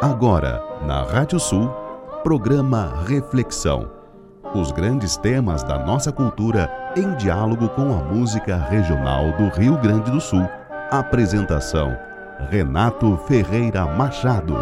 [0.00, 1.68] Agora, na Rádio Sul,
[2.22, 3.92] programa Reflexão.
[4.54, 10.10] Os grandes temas da nossa cultura em diálogo com a música regional do Rio Grande
[10.10, 10.48] do Sul.
[10.90, 11.94] Apresentação:
[12.48, 14.56] Renato Ferreira Machado.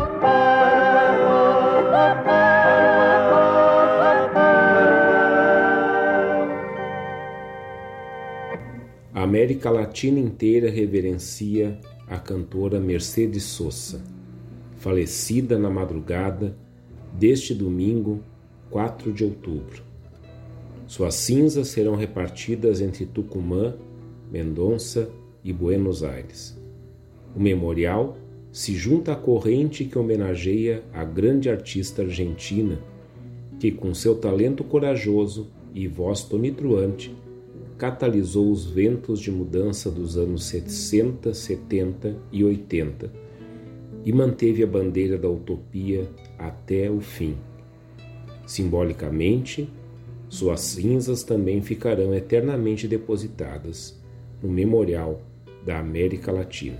[9.14, 11.78] A América Latina inteira reverencia
[12.08, 14.02] a cantora Mercedes Sosa,
[14.78, 16.56] falecida na madrugada
[17.12, 18.20] deste domingo,
[18.70, 19.82] 4 de outubro.
[20.86, 23.74] Suas cinzas serão repartidas entre Tucumã,
[24.30, 25.10] Mendonça
[25.42, 26.56] e Buenos Aires.
[27.34, 28.16] O memorial
[28.52, 32.78] se junta à corrente que homenageia a grande artista argentina
[33.58, 37.14] que, com seu talento corajoso e voz tonitruante,
[37.76, 43.27] catalisou os ventos de mudança dos anos 60, 70 e 80
[44.08, 47.36] e manteve a bandeira da utopia até o fim.
[48.46, 49.68] Simbolicamente,
[50.30, 54.02] suas cinzas também ficarão eternamente depositadas
[54.42, 55.20] no Memorial
[55.62, 56.78] da América Latina.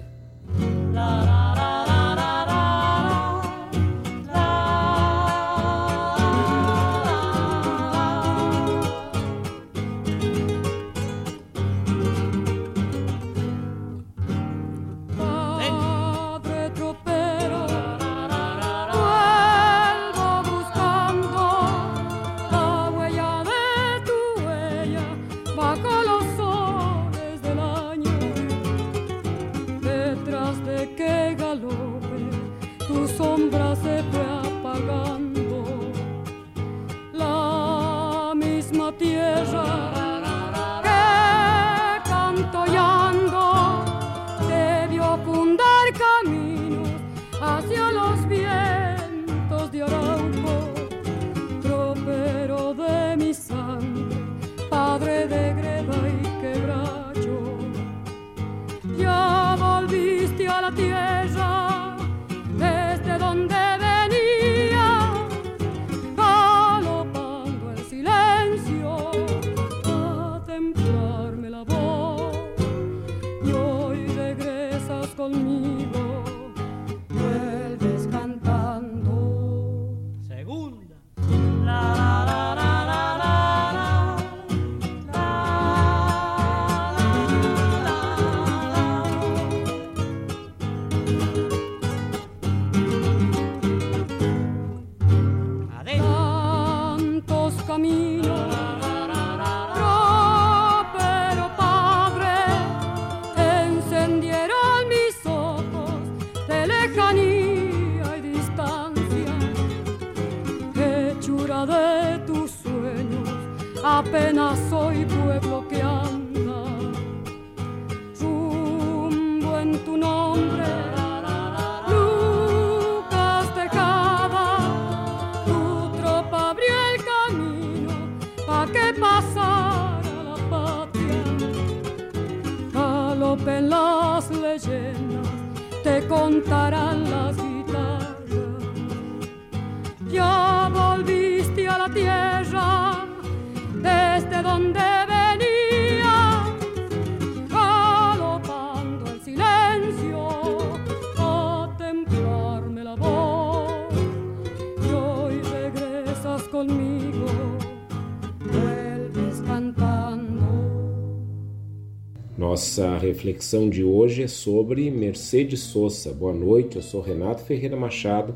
[162.59, 166.13] Nossa reflexão de hoje é sobre Mercedes Sosa.
[166.13, 168.35] Boa noite, eu sou Renato Ferreira Machado.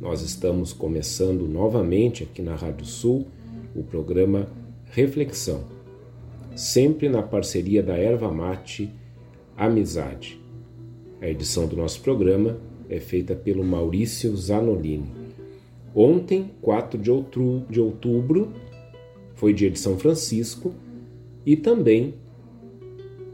[0.00, 3.28] Nós estamos começando novamente aqui na Rádio Sul
[3.72, 4.48] o programa
[4.86, 5.62] Reflexão,
[6.56, 8.90] sempre na parceria da Erva Mate
[9.56, 10.40] Amizade.
[11.20, 12.58] A edição do nosso programa
[12.88, 15.06] é feita pelo Maurício Zanolini.
[15.94, 16.98] Ontem, 4
[17.70, 18.52] de outubro,
[19.36, 20.74] foi dia de São Francisco
[21.46, 22.14] e também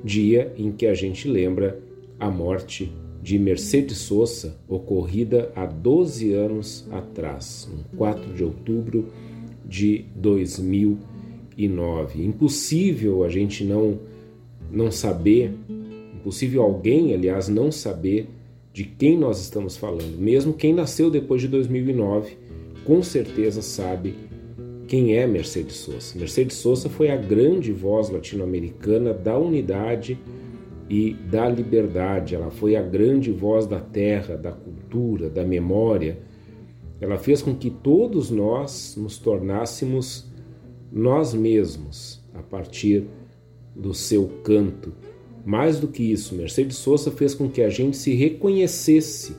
[0.05, 1.79] dia em que a gente lembra
[2.19, 2.91] a morte
[3.23, 9.07] de Mercedes Sosa, ocorrida há 12 anos atrás, em 4 de outubro
[9.65, 12.25] de 2009.
[12.25, 14.01] Impossível a gente não
[14.71, 15.55] não saber,
[16.15, 18.29] impossível alguém, aliás, não saber
[18.71, 20.19] de quem nós estamos falando.
[20.19, 22.37] Mesmo quem nasceu depois de 2009,
[22.85, 24.28] com certeza sabe
[24.89, 26.19] quem é Mercedes Sosa?
[26.19, 30.19] Mercedes Sosa foi a grande voz latino-americana da unidade
[30.89, 32.35] e da liberdade.
[32.35, 36.19] Ela foi a grande voz da terra, da cultura, da memória.
[37.01, 40.27] Ela fez com que todos nós nos tornássemos
[40.91, 43.05] nós mesmos a partir
[43.77, 44.95] do seu canto.
[45.45, 49.37] Mais do que isso, Mercedes Sosa fez com que a gente se reconhecesse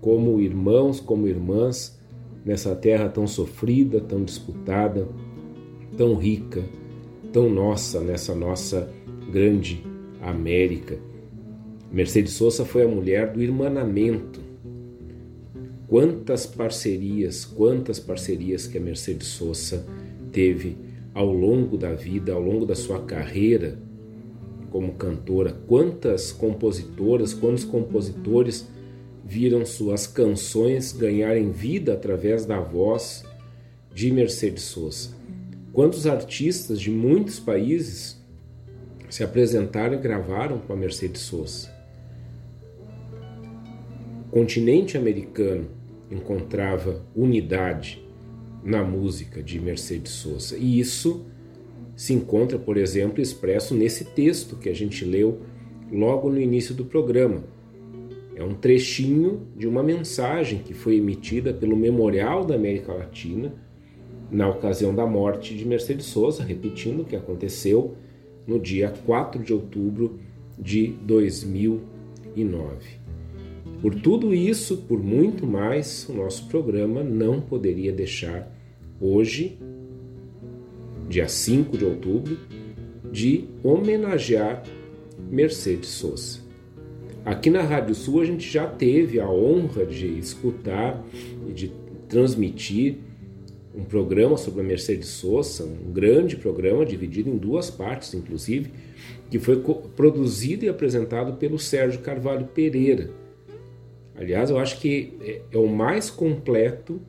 [0.00, 2.01] como irmãos, como irmãs
[2.44, 5.06] nessa terra tão sofrida, tão disputada,
[5.96, 6.62] tão rica,
[7.32, 8.90] tão nossa, nessa nossa
[9.30, 9.84] grande
[10.20, 10.98] América.
[11.90, 14.40] Mercedes Sosa foi a mulher do irmanamento.
[15.86, 19.84] Quantas parcerias, quantas parcerias que a Mercedes Sosa
[20.32, 20.76] teve
[21.14, 23.78] ao longo da vida, ao longo da sua carreira
[24.70, 28.66] como cantora, quantas compositoras, quantos compositores
[29.24, 33.24] viram suas canções ganharem vida através da voz
[33.94, 35.10] de Mercedes Sosa.
[35.72, 38.22] Quantos artistas de muitos países
[39.12, 41.70] se apresentaram e gravaram com a Mercedes Sosa.
[44.26, 45.68] O continente americano
[46.10, 48.02] encontrava unidade
[48.64, 50.56] na música de Mercedes Sosa.
[50.56, 51.26] E isso
[51.94, 55.42] se encontra, por exemplo, expresso nesse texto que a gente leu
[55.90, 57.44] logo no início do programa.
[58.42, 63.54] É um trechinho de uma mensagem que foi emitida pelo Memorial da América Latina
[64.32, 67.94] na ocasião da morte de Mercedes Sosa, repetindo o que aconteceu
[68.44, 70.18] no dia 4 de outubro
[70.58, 71.82] de 2009.
[73.80, 78.52] Por tudo isso, por muito mais, o nosso programa não poderia deixar
[79.00, 79.56] hoje,
[81.08, 82.36] dia 5 de outubro,
[83.12, 84.64] de homenagear
[85.30, 86.41] Mercedes Sosa.
[87.24, 91.02] Aqui na Rádio Sul a gente já teve a honra de escutar
[91.48, 91.72] e de
[92.08, 92.96] transmitir
[93.74, 98.72] um programa sobre a Mercedes Sosa, um grande programa dividido em duas partes, inclusive,
[99.30, 99.62] que foi
[99.96, 103.10] produzido e apresentado pelo Sérgio Carvalho Pereira.
[104.16, 107.00] Aliás, eu acho que é, é o mais completo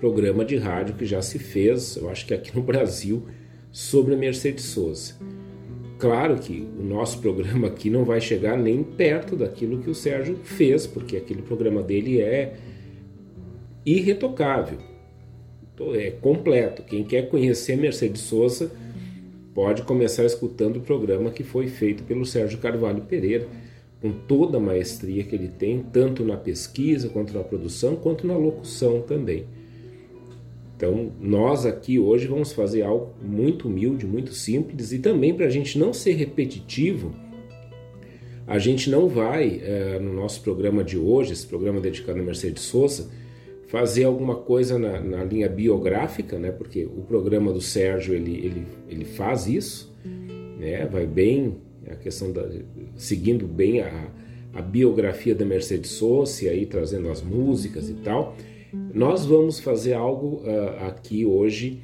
[0.00, 3.26] programa de rádio que já se fez, eu acho que aqui no Brasil,
[3.70, 5.14] sobre a Mercedes Sosa.
[5.98, 10.36] Claro que o nosso programa aqui não vai chegar nem perto daquilo que o Sérgio
[10.44, 12.56] fez, porque aquele programa dele é
[13.84, 14.78] irretocável
[15.94, 16.82] é completo.
[16.82, 18.70] Quem quer conhecer Mercedes Sosa
[19.54, 23.46] pode começar escutando o programa que foi feito pelo Sérgio Carvalho Pereira,
[24.00, 28.36] com toda a maestria que ele tem, tanto na pesquisa, quanto na produção, quanto na
[28.36, 29.46] locução também.
[30.76, 35.50] Então, nós aqui hoje vamos fazer algo muito humilde, muito simples e também para a
[35.50, 37.14] gente não ser repetitivo,
[38.46, 42.62] a gente não vai, é, no nosso programa de hoje, esse programa dedicado a Mercedes
[42.62, 43.10] Sosa,
[43.66, 46.52] fazer alguma coisa na, na, linha biográfica, né?
[46.52, 49.92] Porque o programa do Sérgio ele, ele, ele faz isso,
[50.60, 50.86] né?
[50.86, 51.56] Vai bem
[51.90, 52.48] a questão da
[52.96, 54.08] seguindo bem a,
[54.54, 56.00] a biografia da Mercedes
[56.40, 58.36] e aí trazendo as músicas e tal.
[58.72, 61.80] Nós vamos fazer algo uh, aqui hoje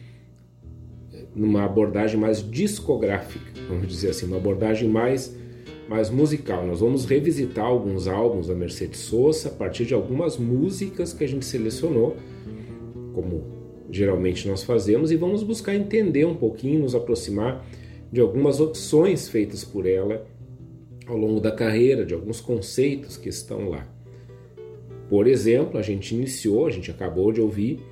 [1.34, 5.34] numa abordagem mais discográfica, vamos dizer assim, uma abordagem mais
[5.88, 6.66] mais musical.
[6.66, 11.26] Nós vamos revisitar alguns álbuns da Mercedes Sosa a partir de algumas músicas que a
[11.26, 12.16] gente selecionou,
[13.12, 13.44] como
[13.90, 17.66] geralmente nós fazemos, e vamos buscar entender um pouquinho, nos aproximar
[18.10, 20.24] de algumas opções feitas por ela
[21.06, 23.86] ao longo da carreira, de alguns conceitos que estão lá.
[25.12, 27.84] Por exemplo, a gente iniciou, a gente acabou de ouvir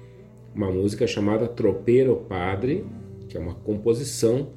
[0.54, 2.86] uma música chamada Tropeiro Padre,
[3.28, 4.54] que é uma composição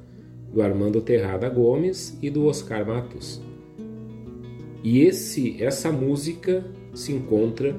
[0.50, 3.42] do Armando Terrada Gomes e do Oscar Matos.
[4.82, 7.76] E esse, essa música se encontra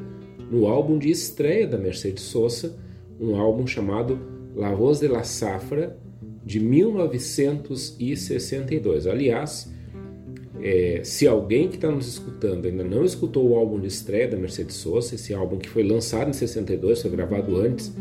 [0.51, 2.77] no álbum de estreia da Mercedes Sosa,
[3.19, 4.19] um álbum chamado
[4.55, 5.97] La Voz de la Safra,
[6.45, 9.07] de 1962.
[9.07, 9.73] Aliás,
[10.65, 14.35] é, se alguém que está nos escutando ainda não escutou o álbum de estreia da
[14.35, 17.93] Mercedes Sosa, esse álbum que foi lançado em 62, foi gravado antes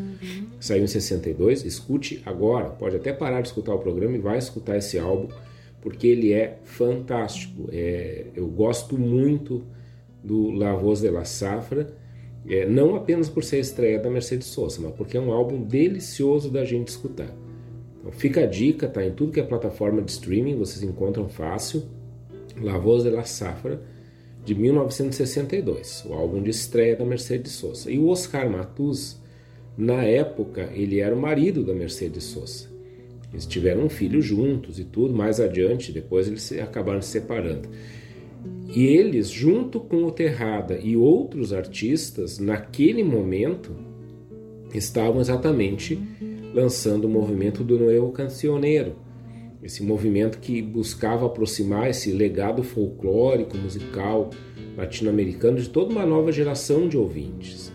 [0.65, 1.65] saiu em 62.
[1.65, 5.29] Escute agora, pode até parar de escutar o programa e vai escutar esse álbum,
[5.83, 7.69] porque ele é fantástico.
[7.71, 9.63] É, eu gosto muito
[10.23, 11.95] do La Voz de la Safra,
[12.49, 15.63] é, não apenas por ser a estreia da Mercedes Sosa, mas porque é um álbum
[15.63, 17.35] delicioso da gente escutar.
[18.01, 21.83] Então fica a dica, tá em tudo que é plataforma de streaming, vocês encontram fácil.
[22.61, 23.83] La Voz de la Safra,
[24.45, 27.91] de 1962, o álbum de estreia da Mercedes Sosa.
[27.91, 29.21] E o Oscar Matus
[29.77, 32.69] na época, ele era o marido da Mercedes Sosa.
[33.33, 37.69] Eles tiveram um filho juntos e tudo, mais adiante, depois eles acabaram se separando.
[38.73, 43.75] E eles, junto com o Terrada e outros artistas, naquele momento,
[44.73, 45.99] estavam exatamente
[46.55, 48.95] lançando o movimento do Novo Cancioneiro,
[49.65, 54.29] esse movimento que buscava aproximar esse legado folclórico, musical
[54.77, 57.73] latino-americano de toda uma nova geração de ouvintes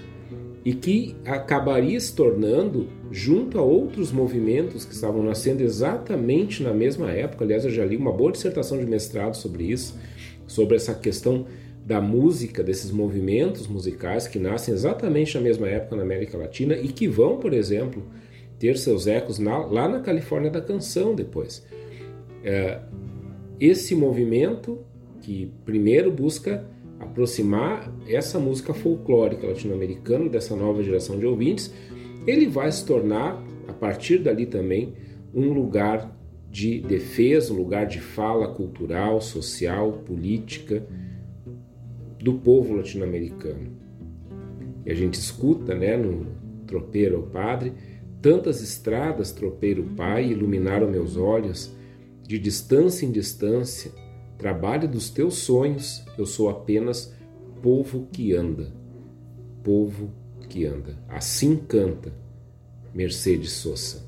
[0.63, 7.10] e que acabaria se tornando, junto a outros movimentos que estavam nascendo exatamente na mesma
[7.10, 7.43] época.
[7.43, 9.98] Aliás, eu já li uma boa dissertação de mestrado sobre isso,
[10.46, 11.48] sobre essa questão
[11.84, 16.89] da música, desses movimentos musicais que nascem exatamente na mesma época na América Latina e
[16.89, 18.03] que vão, por exemplo,
[18.60, 21.65] ter seus ecos na, lá na Califórnia da Canção depois.
[22.43, 22.81] É,
[23.60, 24.79] esse movimento
[25.22, 26.65] que primeiro busca
[27.00, 31.74] aproximar essa música folclórica latino-americana dessa nova geração de ouvintes,
[32.27, 34.93] ele vai se tornar, a partir dali também,
[35.34, 36.15] um lugar
[36.50, 40.86] de defesa, um lugar de fala cultural, social, política
[42.17, 43.77] do povo latino-americano.
[44.86, 46.25] E a gente escuta, né, no
[46.65, 47.74] Tropeiro ao Padre,
[48.22, 51.75] tantas estradas, tropeiro Pai, iluminaram meus olhos,
[52.29, 53.91] de distância em distância,
[54.38, 57.12] trabalho dos teus sonhos, eu sou apenas
[57.59, 58.71] povo que anda.
[59.63, 60.12] Povo
[60.48, 60.95] que anda.
[61.07, 62.13] Assim canta
[62.93, 64.07] Mercedes Sosa.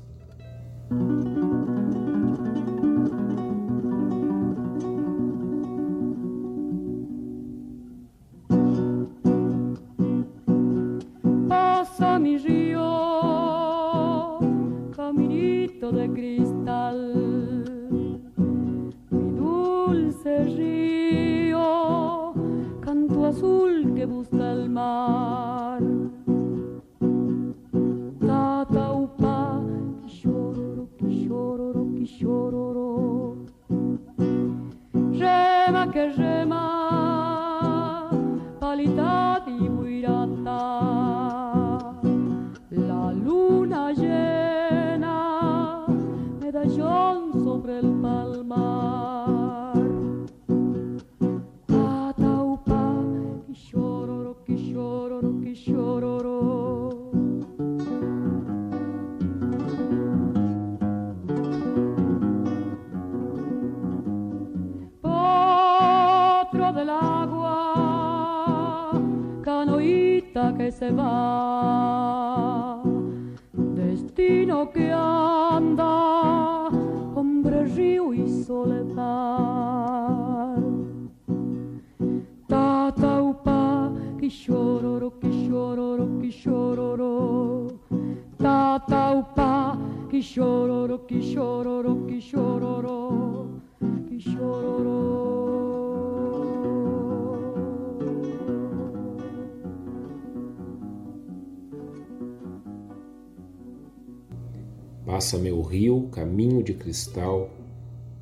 [105.72, 107.48] Rio, caminho de cristal,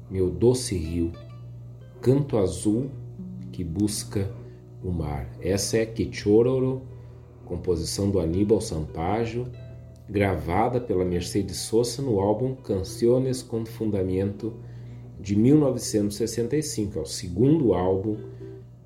[0.09, 1.11] meu doce rio,
[2.01, 2.89] canto azul
[3.51, 4.31] que busca
[4.85, 5.29] o mar.
[5.41, 6.83] Essa é Quichororo,
[7.45, 9.49] composição do Aníbal Sampaio,
[10.09, 14.55] gravada pela Mercedes Sosa no álbum Canciones com Fundamento
[15.19, 18.17] de 1965, é o segundo álbum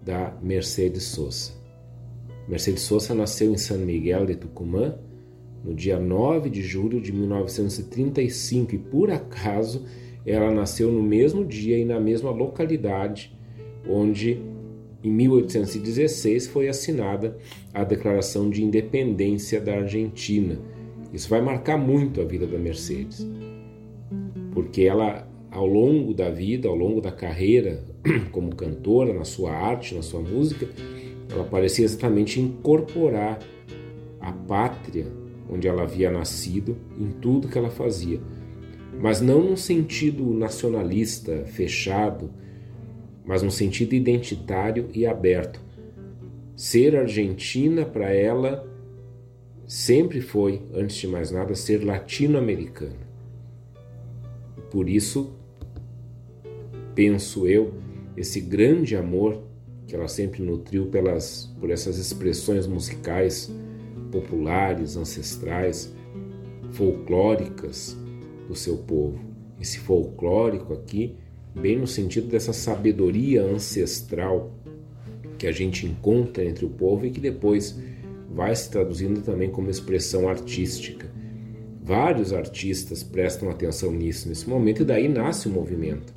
[0.02, 1.52] da Mercedes Sosa.
[2.48, 4.98] Mercedes Sosa nasceu em San Miguel de Tucumã
[5.64, 9.84] no dia 9 de julho de 1935 e por acaso
[10.26, 13.34] ela nasceu no mesmo dia e na mesma localidade
[13.88, 14.40] onde
[15.02, 17.36] em 1816 foi assinada
[17.72, 20.58] a Declaração de Independência da Argentina.
[21.12, 23.26] Isso vai marcar muito a vida da Mercedes,
[24.52, 27.84] porque ela ao longo da vida, ao longo da carreira
[28.32, 30.68] como cantora, na sua arte, na sua música,
[31.30, 33.38] ela parecia exatamente incorporar
[34.20, 35.06] a pátria
[35.48, 38.20] onde ela havia nascido, em tudo que ela fazia.
[39.00, 42.30] Mas não num sentido nacionalista, fechado,
[43.24, 45.60] mas num sentido identitário e aberto.
[46.56, 48.68] Ser argentina para ela
[49.66, 53.04] sempre foi, antes de mais nada, ser latino-americana.
[54.70, 55.34] Por isso,
[56.94, 57.74] penso eu,
[58.16, 59.42] esse grande amor
[59.86, 63.52] que ela sempre nutriu pelas, por essas expressões musicais
[64.14, 65.92] populares, ancestrais,
[66.72, 67.96] folclóricas
[68.46, 69.18] do seu povo.
[69.60, 71.16] Esse folclórico aqui,
[71.54, 74.52] bem no sentido dessa sabedoria ancestral
[75.36, 77.76] que a gente encontra entre o povo e que depois
[78.30, 81.12] vai se traduzindo também como expressão artística.
[81.82, 86.14] Vários artistas prestam atenção nisso nesse momento e daí nasce o movimento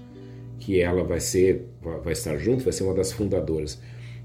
[0.60, 1.68] que ela vai ser,
[2.04, 3.80] vai estar junto, vai ser uma das fundadoras.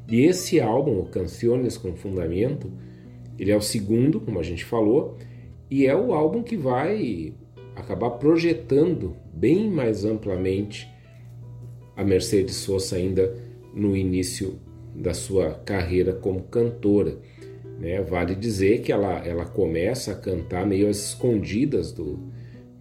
[0.08, 2.70] E esse álbum, o Canciones com Fundamento,
[3.38, 5.16] ele é o segundo, como a gente falou,
[5.70, 7.32] e é o álbum que vai
[7.74, 10.88] acabar projetando bem mais amplamente
[11.96, 13.34] a Mercedes Sosa ainda
[13.74, 14.58] no início
[14.94, 17.16] da sua carreira como cantora.
[17.78, 18.02] Né?
[18.02, 22.18] Vale dizer que ela, ela começa a cantar meio às escondidas do,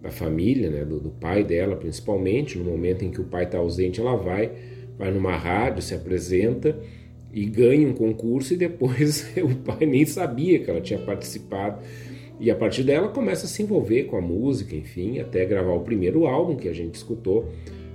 [0.00, 0.84] da família, né?
[0.84, 2.58] do, do pai dela principalmente.
[2.58, 4.52] No momento em que o pai está ausente, ela vai,
[4.98, 6.78] vai numa rádio, se apresenta
[7.32, 11.82] e ganha um concurso e depois o pai nem sabia que ela tinha participado.
[12.38, 15.80] E a partir dela começa a se envolver com a música, enfim, até gravar o
[15.80, 17.48] primeiro álbum que a gente escutou,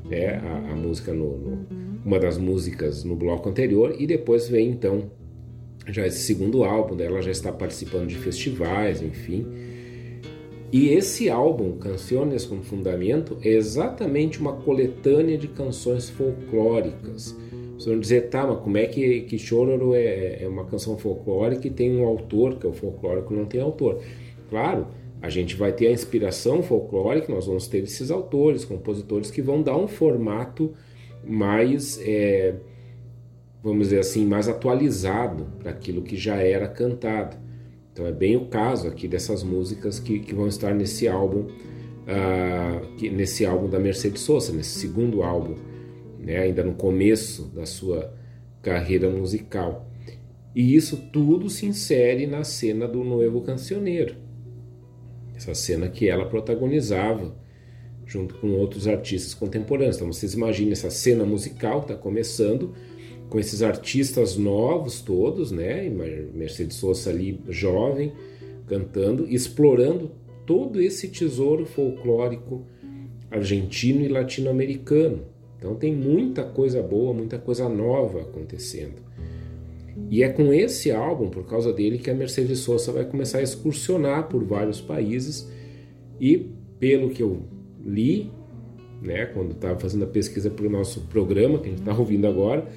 [0.09, 1.67] né, a, a música no, no,
[2.05, 5.11] uma das músicas no bloco anterior, e depois vem então
[5.89, 9.45] já esse segundo álbum dela, já está participando de festivais, enfim.
[10.71, 17.35] E esse álbum, Canções com Fundamento, é exatamente uma coletânea de canções folclóricas
[17.85, 21.71] vão dizer, tá, mas como é que, que Chororo é, é uma canção folclórica e
[21.71, 24.01] tem um autor, que é o folclórico não tem autor?
[24.49, 24.87] Claro,
[25.21, 29.61] a gente vai ter a inspiração folclórica, nós vamos ter esses autores, compositores que vão
[29.61, 30.73] dar um formato
[31.23, 32.55] mais, é,
[33.63, 37.37] vamos dizer assim, mais atualizado para aquilo que já era cantado.
[37.91, 41.47] Então é bem o caso aqui dessas músicas que, que vão estar nesse álbum,
[42.05, 45.55] uh, nesse álbum da Mercedes Sosa, nesse segundo álbum
[46.27, 48.13] né, ainda no começo da sua
[48.61, 49.89] carreira musical.
[50.53, 54.15] E isso tudo se insere na cena do Novo Cancioneiro,
[55.33, 57.33] essa cena que ela protagonizava
[58.05, 59.95] junto com outros artistas contemporâneos.
[59.95, 62.73] Então vocês imaginem essa cena musical está começando
[63.29, 65.89] com esses artistas novos todos, né?
[66.33, 68.11] Mercedes Sosa ali jovem
[68.65, 70.11] cantando, explorando
[70.45, 72.65] todo esse tesouro folclórico
[73.31, 79.07] argentino e latino-americano então tem muita coisa boa, muita coisa nova acontecendo.
[80.09, 83.41] E é com esse álbum, por causa dele, que a Mercedes Sosa vai começar a
[83.41, 85.51] excursionar por vários países
[86.21, 86.49] e,
[86.79, 87.41] pelo que eu
[87.83, 88.29] li,
[89.01, 92.27] né, quando estava fazendo a pesquisa para o nosso programa, que a gente está ouvindo
[92.27, 92.67] agora,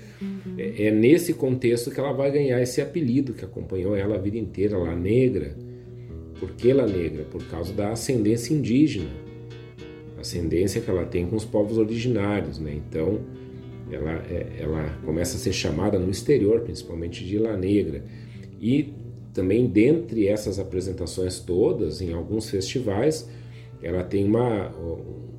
[0.57, 4.39] é, é, nesse contexto que ela vai ganhar esse apelido que acompanhou ela a vida
[4.39, 5.55] inteira, La Negra.
[6.39, 7.25] Por que La Negra?
[7.25, 9.30] Por causa da ascendência indígena
[10.21, 12.75] ascendência que ela tem com os povos originários, né?
[12.75, 13.21] Então,
[13.91, 18.05] ela, é, ela começa a ser chamada no exterior, principalmente de La Negra.
[18.61, 18.93] E
[19.33, 23.29] também dentre essas apresentações todas, em alguns festivais,
[23.83, 24.69] ela tem uma,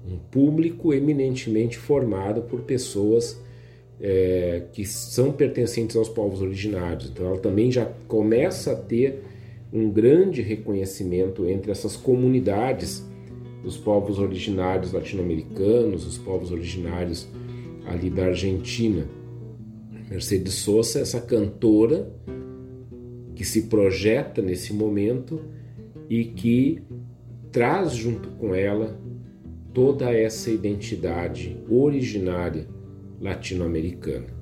[0.07, 3.39] um público eminentemente formado por pessoas
[3.99, 7.09] é, que são pertencentes aos povos originários.
[7.09, 9.23] Então ela também já começa a ter
[9.71, 13.05] um grande reconhecimento entre essas comunidades
[13.63, 17.27] dos povos originários latino-americanos, os povos originários
[17.85, 19.07] ali da Argentina.
[20.09, 22.11] Mercedes Sosa, essa cantora
[23.35, 25.41] que se projeta nesse momento
[26.09, 26.83] e que
[27.51, 28.99] traz junto com ela
[29.73, 32.67] toda essa identidade originária
[33.19, 34.40] latino-americana.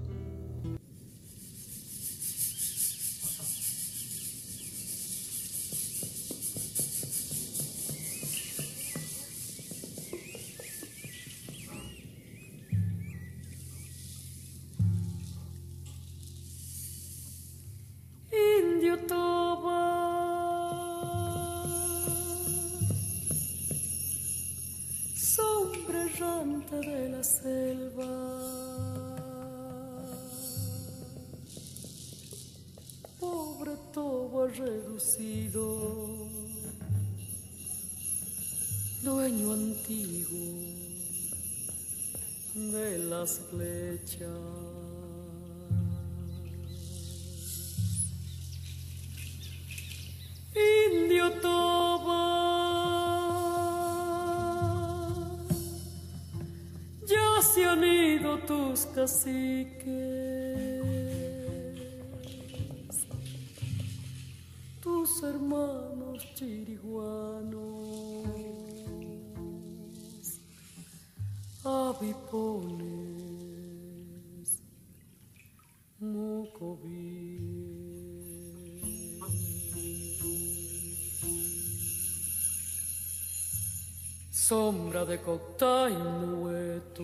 [84.50, 87.04] Sombra de cocta nueto.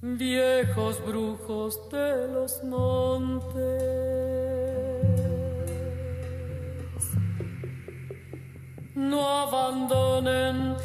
[0.00, 3.52] Viejos brujos de los montes,
[8.94, 10.76] no abandonen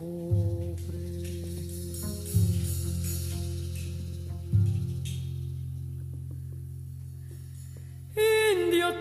[0.00, 1.04] Indio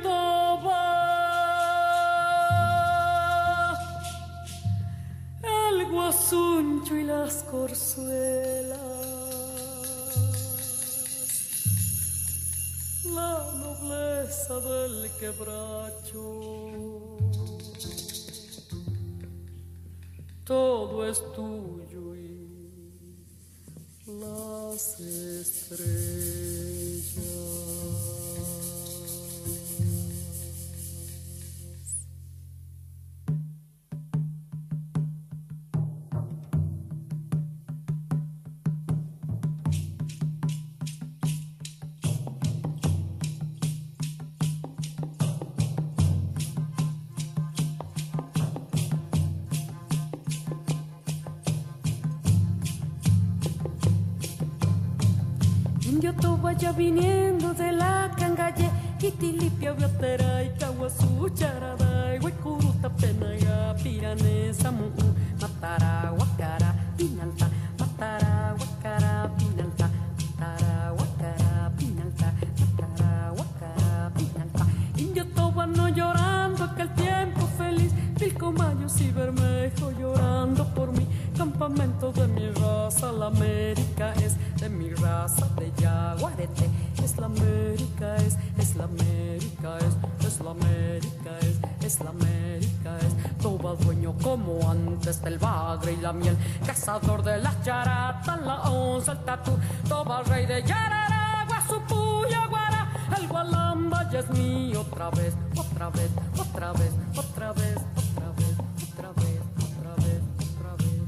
[0.03, 0.83] Toba,
[5.41, 8.77] el guasuncho y las corzuelas,
[13.05, 16.98] la nobleza del quebracho.
[20.49, 22.49] Todo es tuyo y
[24.07, 26.68] las estrellas.
[56.79, 58.69] Viniendo de la cangalle,
[59.01, 61.29] Itilipia, Biotera, y Caguazú,
[92.03, 93.37] la América, es.
[93.41, 99.13] Todo dueño como antes del bagre y la miel, cazador de las charatas, la onza,
[99.13, 99.51] el tatu,
[99.87, 105.89] todo rey de Yararagua, su puya, guara, el gualamba ya es mío otra vez, otra
[105.89, 107.75] vez, otra vez, otra vez.
[107.75, 108.39] Otra vez.
[108.39, 109.05] Guaycuruta, Patara,
[109.69, 111.05] Huacara, Pinalta, Patara, Huacara, Pinalta,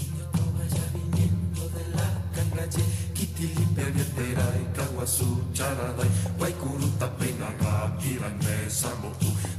[0.00, 1.62] Indio Toba ya viniendo,
[3.92, 6.08] vietera y Caguazú, Charaday,
[7.82, 9.41] errante de la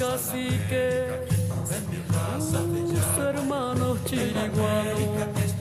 [0.00, 1.28] caciques,
[2.88, 5.52] tus hermanos chiriguanos,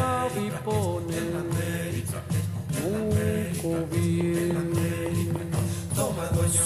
[0.00, 1.24] avipones,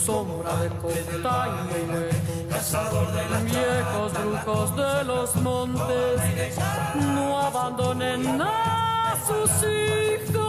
[0.05, 3.01] sombra de costa y hueco,
[3.44, 6.57] viejos brujos de los montes,
[6.94, 10.47] no abandonen a sus hijos.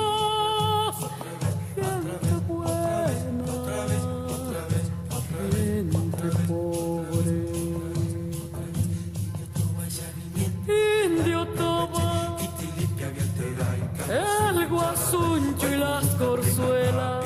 [16.19, 17.25] Corzuelas,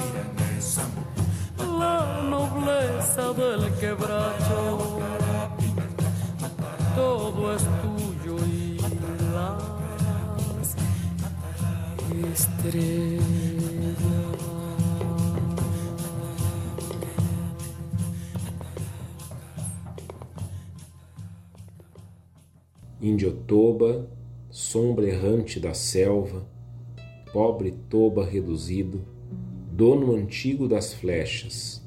[1.79, 4.99] la nobleza del quebracho,
[6.95, 8.77] todo es tuyo y
[9.33, 9.63] las
[12.33, 13.23] estrellas.
[23.01, 24.05] Indiotoba,
[24.49, 26.52] sombra errante da selva,
[27.33, 29.01] pobre toba reduzido,
[29.71, 31.83] dono antigo das flechas.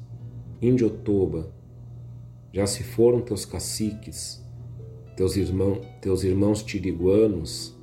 [0.61, 1.49] Indiotoba,
[2.51, 4.45] já se foram teus caciques,
[5.15, 7.73] teus, irmão, teus irmãos tiriguanos,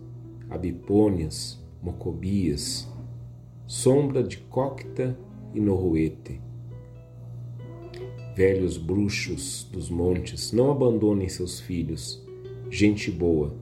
[0.51, 2.87] abipônias, mocobias,
[3.67, 5.17] sombra de cocta
[5.55, 6.41] e norruete.
[8.37, 12.23] Velhos bruxos dos montes, não abandonem seus filhos,
[12.69, 13.55] gente boa,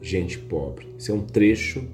[0.00, 0.86] gente pobre.
[0.96, 1.84] Esse é um trecho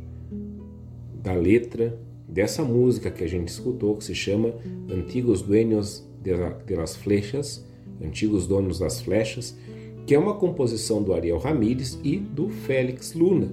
[1.27, 4.55] da letra dessa música que a gente escutou, que se chama
[4.89, 7.67] Antigos Dueños de, la, de las Flechas,
[8.01, 9.59] Antigos Donos das Flechas,
[10.07, 13.53] que é uma composição do Ariel Ramírez e do Félix Luna.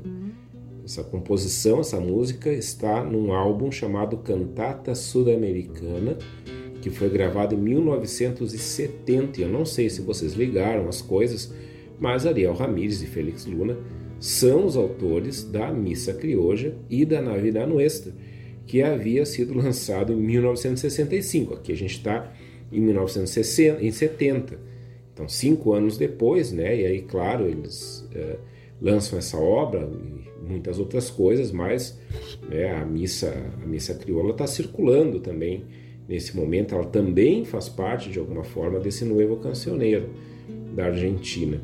[0.85, 6.19] Essa composição, essa música está num álbum chamado Cantata Sudamericana,
[6.79, 9.41] que foi gravado em 1970.
[9.41, 11.51] Eu não sei se vocês ligaram as coisas,
[11.99, 13.75] mas Ariel Ramírez e Félix Luna
[14.23, 18.13] são os autores da Missa Crioja e da Navidad Nuestra,
[18.65, 21.55] que havia sido lançado em 1965.
[21.55, 22.31] Aqui a gente está
[22.71, 24.57] em 1970.
[25.13, 26.73] Então, cinco anos depois, né?
[26.73, 28.37] E aí, claro, eles é,
[28.81, 31.99] lançam essa obra e muitas outras coisas, mas
[32.49, 35.65] né, a missa, a missa crioula está circulando também
[36.07, 36.73] nesse momento.
[36.73, 40.11] Ela também faz parte de alguma forma desse novo cancioneiro
[40.73, 41.61] da Argentina.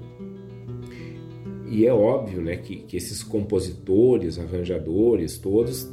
[1.70, 5.88] E é óbvio, né, que, que esses compositores, arranjadores, todos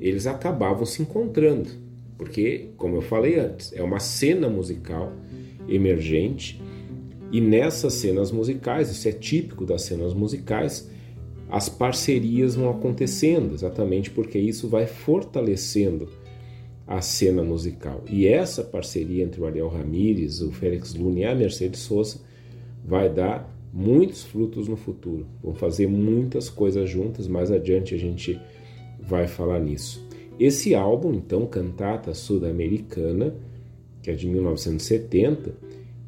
[0.00, 1.68] eles acabavam se encontrando,
[2.16, 5.12] porque, como eu falei antes, é uma cena musical
[5.68, 6.60] emergente
[7.30, 10.88] e nessas cenas musicais, isso é típico das cenas musicais,
[11.50, 16.08] as parcerias vão acontecendo, exatamente porque isso vai fortalecendo
[16.86, 18.02] a cena musical.
[18.08, 22.20] E essa parceria entre o Ariel Ramírez, o Félix Luna e a Mercedes Sosa
[22.84, 25.26] vai dar muitos frutos no futuro.
[25.42, 28.40] Vão fazer muitas coisas juntas, mais adiante a gente
[29.00, 30.06] vai falar nisso.
[30.38, 33.34] Esse álbum, então, Cantata Sul-Americana,
[34.02, 35.54] que é de 1970,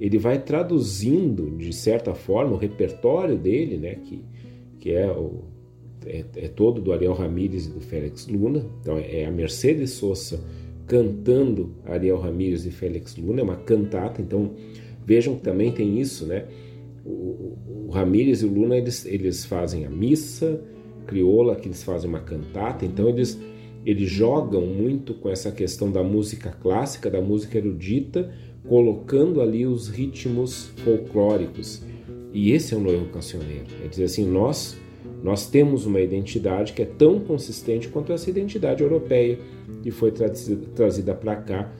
[0.00, 4.24] ele vai traduzindo, de certa forma, o repertório dele, né, que,
[4.80, 5.44] que é, o,
[6.06, 8.64] é, é todo do Ariel Ramírez e do Félix Luna.
[8.80, 10.42] Então, é a Mercedes Sosa
[10.86, 14.20] cantando Ariel Ramírez e Félix Luna, é uma cantata.
[14.20, 14.50] Então,
[15.04, 16.46] vejam que também tem isso, né?
[17.04, 20.60] O, Ramírez e o Luna, eles, eles fazem a missa,
[21.06, 23.38] crioula, que eles fazem uma cantata, então eles,
[23.84, 28.32] eles jogam muito com essa questão da música clássica, da música erudita,
[28.66, 31.82] colocando ali os ritmos folclóricos.
[32.32, 33.66] E esse é o noivo cancioneiro.
[33.84, 34.80] É dizer assim, nós
[35.22, 39.38] nós temos uma identidade que é tão consistente quanto essa identidade europeia
[39.82, 41.72] que foi trazida, trazida para cá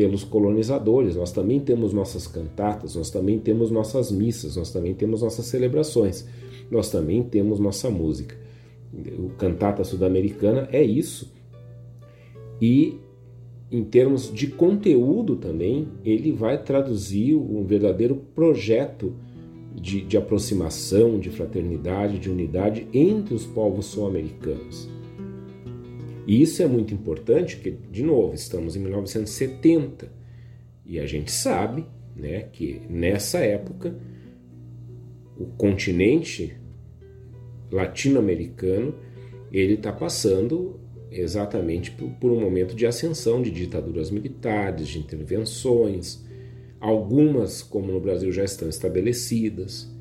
[0.00, 1.16] pelos colonizadores.
[1.16, 6.26] Nós também temos nossas cantatas, nós também temos nossas missas, nós também temos nossas celebrações,
[6.70, 8.40] nós também temos nossa música
[8.92, 11.32] o cantata sul-americana é isso.
[12.60, 12.98] E
[13.70, 19.14] em termos de conteúdo também, ele vai traduzir um verdadeiro projeto
[19.74, 24.88] de, de aproximação, de fraternidade, de unidade entre os povos sul-americanos.
[26.30, 30.12] E isso é muito importante, porque, de novo, estamos em 1970
[30.86, 33.98] e a gente sabe né, que nessa época
[35.36, 36.56] o continente
[37.68, 38.94] latino-americano,
[39.50, 40.78] ele está passando
[41.10, 46.24] exatamente por, por, um momento de ascensão de ditaduras militares, de intervenções,
[46.78, 49.92] algumas, como no Brasil, já estão estabelecidas.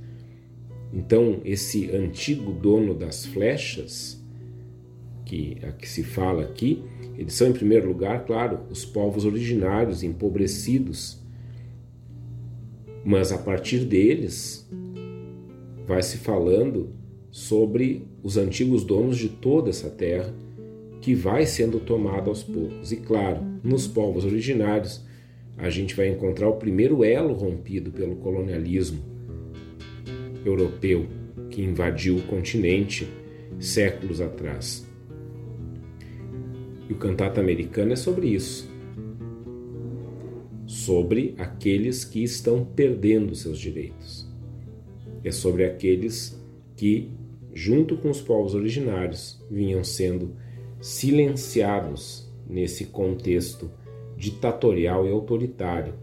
[0.94, 4.19] Então, esse antigo dono das flechas,
[5.30, 6.84] que a que se fala aqui,
[7.16, 11.22] eles são, em primeiro lugar, claro, os povos originários empobrecidos,
[13.06, 14.68] mas a partir deles
[15.86, 16.90] vai se falando
[17.30, 20.34] sobre os antigos donos de toda essa terra
[21.00, 22.92] que vai sendo tomada aos poucos.
[22.92, 25.06] E claro, nos povos originários,
[25.58, 29.00] a gente vai encontrar o primeiro elo rompido pelo colonialismo
[30.44, 31.06] europeu
[31.52, 33.08] que invadiu o continente
[33.60, 34.89] séculos atrás.
[36.90, 38.70] E o cantata americano é sobre isso.
[40.66, 44.28] Sobre aqueles que estão perdendo seus direitos.
[45.24, 46.44] É sobre aqueles
[46.76, 47.12] que
[47.54, 50.36] junto com os povos originários, vinham sendo
[50.80, 53.70] silenciados nesse contexto
[54.16, 55.94] ditatorial e autoritário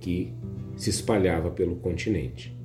[0.00, 0.32] que
[0.76, 2.56] se espalhava pelo continente.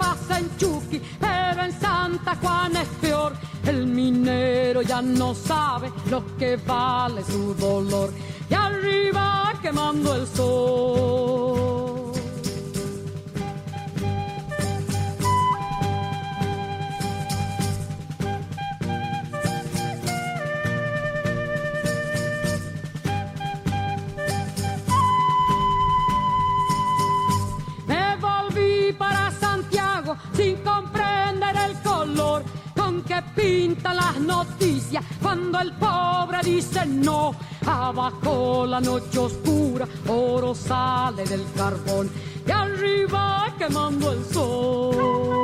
[0.00, 3.32] Pasa en Chucky, pero en Santa Juan es peor.
[3.64, 8.10] El minero ya no sabe lo que vale su dolor
[8.48, 11.99] y arriba quemando el sol.
[33.34, 37.34] Pintan las noticias cuando el pobre dice no.
[37.66, 42.10] Abajo la noche oscura, oro sale del carbón
[42.46, 45.40] y arriba quemando el sol.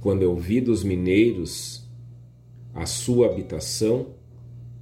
[0.00, 1.86] Quando eu vi dos mineiros
[2.74, 4.06] a sua habitação,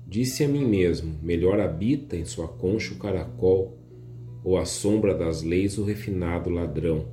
[0.09, 3.77] disse a mim mesmo: melhor habita em sua concha o caracol,
[4.43, 7.07] ou à sombra das leis o refinado ladrão,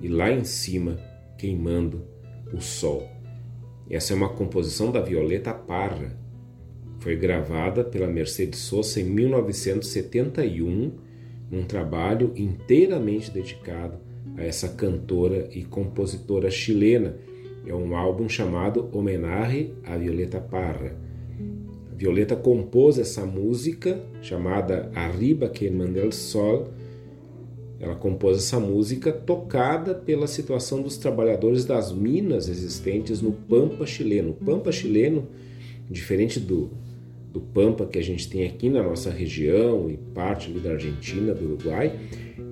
[0.00, 0.98] e lá em cima
[1.36, 2.04] queimando
[2.52, 3.06] o sol.
[3.90, 6.16] Essa é uma composição da Violeta Parra.
[7.00, 10.92] Foi gravada pela Mercedes Sosa em 1971,
[11.50, 13.98] num trabalho inteiramente dedicado
[14.36, 17.16] a essa cantora e compositora chilena.
[17.64, 21.05] É um álbum chamado Homenagem a Violeta Parra.
[21.96, 26.68] Violeta compôs essa música chamada Arriba que manda sol.
[27.80, 34.30] Ela compôs essa música tocada pela situação dos trabalhadores das minas existentes no Pampa chileno.
[34.30, 35.26] O Pampa chileno,
[35.90, 36.70] diferente do,
[37.32, 41.44] do Pampa que a gente tem aqui na nossa região e parte da Argentina, do
[41.44, 41.98] Uruguai,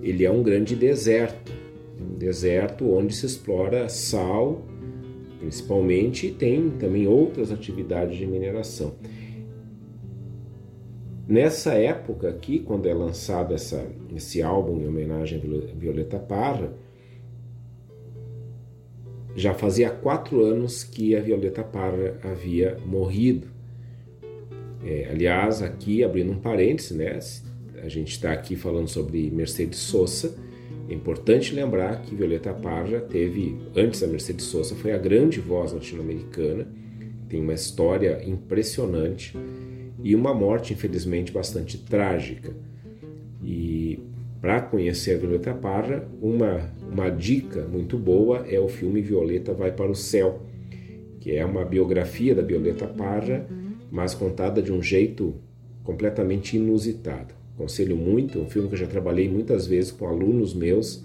[0.02, 1.52] ele é um grande deserto
[2.00, 4.62] um deserto onde se explora sal,
[5.38, 8.94] principalmente, e tem também outras atividades de mineração.
[11.26, 16.72] Nessa época aqui, quando é lançado essa, esse álbum em homenagem a Violeta Parra,
[19.34, 23.48] já fazia quatro anos que a Violeta Parra havia morrido.
[24.84, 27.18] É, aliás, aqui abrindo um parêntese, né?
[27.82, 30.36] A gente está aqui falando sobre Mercedes Sosa,
[30.88, 35.72] é importante lembrar que Violeta Parra teve, antes da Mercedes Sosa, foi a grande voz
[35.72, 36.68] latino-americana,
[37.28, 39.34] tem uma história impressionante
[40.04, 42.52] e uma morte, infelizmente, bastante trágica.
[43.42, 43.98] E
[44.38, 49.72] para conhecer a Violeta Parra, uma, uma dica muito boa é o filme Violeta Vai
[49.72, 50.42] para o Céu,
[51.20, 53.48] que é uma biografia da Violeta Parra,
[53.90, 55.36] mas contada de um jeito
[55.82, 57.32] completamente inusitado.
[57.54, 61.02] Aconselho muito, um filme que eu já trabalhei muitas vezes com alunos meus,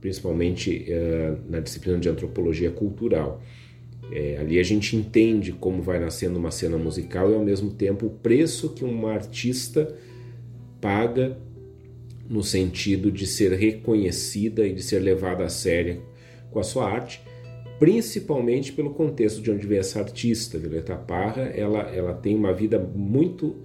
[0.00, 3.42] principalmente uh, na disciplina de antropologia cultural.
[4.12, 8.06] É, ali a gente entende como vai nascendo uma cena musical e ao mesmo tempo
[8.06, 9.94] o preço que uma artista
[10.80, 11.36] paga
[12.28, 16.02] no sentido de ser reconhecida e de ser levada a sério
[16.50, 17.22] com a sua arte,
[17.78, 21.42] principalmente pelo contexto de onde vem essa artista, Violeta Parra.
[21.42, 23.56] Ela, ela tem uma vida muito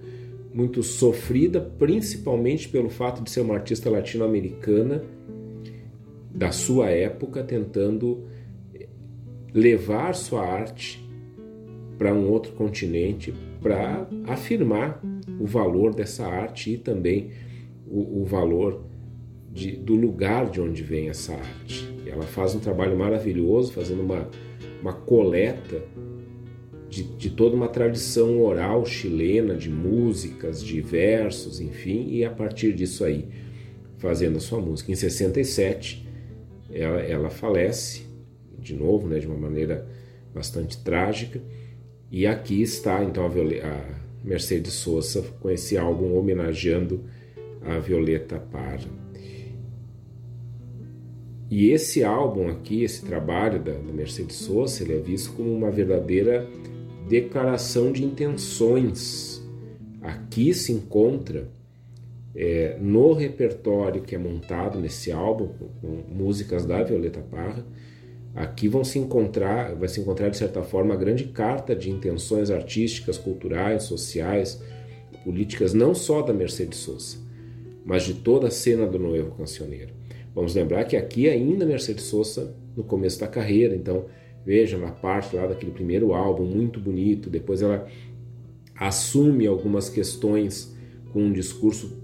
[0.52, 5.04] muito sofrida, principalmente pelo fato de ser uma artista latino-americana
[6.34, 8.24] da sua época, tentando
[9.52, 11.04] levar sua arte
[11.98, 15.02] para um outro continente, para afirmar
[15.40, 17.30] o valor dessa arte e também
[17.86, 18.84] o, o valor
[19.50, 21.88] de, do lugar de onde vem essa arte.
[22.06, 24.28] Ela faz um trabalho maravilhoso, fazendo uma,
[24.82, 25.82] uma coleta
[26.88, 32.74] de, de, toda uma tradição oral chilena de músicas, de versos, enfim, e a partir
[32.74, 33.26] disso aí
[33.98, 34.92] fazendo a sua música.
[34.92, 36.06] Em 67
[36.72, 38.05] ela, ela falece
[38.66, 39.86] de novo, né, de uma maneira
[40.34, 41.40] bastante trágica,
[42.10, 43.84] e aqui está então a, a
[44.24, 47.04] Mercedes Sosa com esse álbum homenageando
[47.62, 48.90] a Violeta Parra.
[51.48, 55.70] E esse álbum aqui, esse trabalho da, da Mercedes Sosa, ele é visto como uma
[55.70, 56.46] verdadeira
[57.08, 59.40] declaração de intenções.
[60.02, 61.48] Aqui se encontra
[62.34, 65.48] é, no repertório que é montado nesse álbum,
[65.80, 67.64] com músicas da Violeta Parra,
[68.36, 72.50] aqui vão se encontrar, vai se encontrar de certa forma a grande carta de intenções
[72.50, 74.62] artísticas, culturais, sociais,
[75.24, 77.16] políticas, não só da Mercedes Sosa,
[77.84, 79.92] mas de toda a cena do Novo Cancioneiro.
[80.34, 84.04] Vamos lembrar que aqui ainda Mercedes Sosa no começo da carreira, então
[84.46, 87.84] Veja, ela parte lá daquele primeiro álbum muito bonito, depois ela
[88.76, 90.72] assume algumas questões
[91.12, 92.00] com um discurso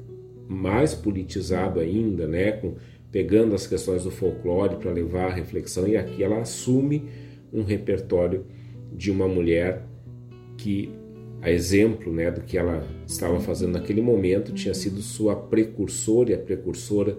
[0.49, 2.75] mais politizado ainda, né, com,
[3.13, 7.05] pegando as questões do folclore para levar a reflexão, e aqui ela assume
[7.53, 8.47] um repertório
[8.91, 9.87] de uma mulher
[10.57, 10.91] que,
[11.43, 16.35] a exemplo né, do que ela estava fazendo naquele momento, tinha sido sua precursora e
[16.35, 17.19] a precursora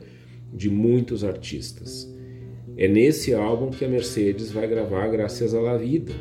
[0.51, 2.11] de muitos artistas.
[2.75, 6.11] É nesse álbum que a Mercedes vai gravar Graças à La Vida,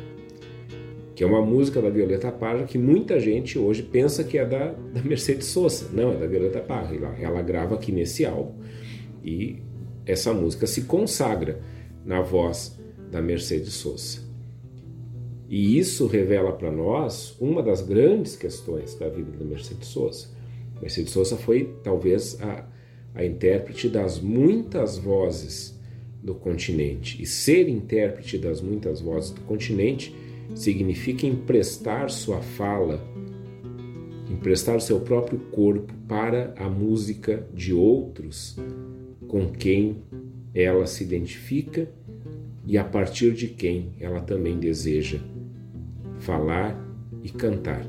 [1.15, 4.71] que é uma música da Violeta Parra que muita gente hoje pensa que é da,
[4.71, 5.89] da Mercedes Sosa.
[5.91, 6.95] Não, é da Violeta Parra.
[6.95, 8.62] Ela, ela grava aqui nesse álbum
[9.23, 9.61] e
[10.05, 11.61] essa música se consagra
[12.05, 12.77] na voz
[13.11, 14.21] da Mercedes Sosa.
[15.49, 20.27] E isso revela para nós uma das grandes questões da vida da Mercedes Sosa.
[20.81, 22.67] Mercedes Sosa foi talvez a,
[23.13, 25.79] a intérprete das muitas vozes
[26.21, 27.21] do continente.
[27.21, 30.15] E ser intérprete das muitas vozes do continente
[30.55, 32.99] significa emprestar sua fala,
[34.29, 38.57] emprestar seu próprio corpo para a música de outros
[39.33, 39.95] com quem
[40.53, 41.89] ela se identifica
[42.67, 45.17] e a partir de quem ela também deseja
[46.19, 46.79] falar
[47.23, 47.83] e cantar.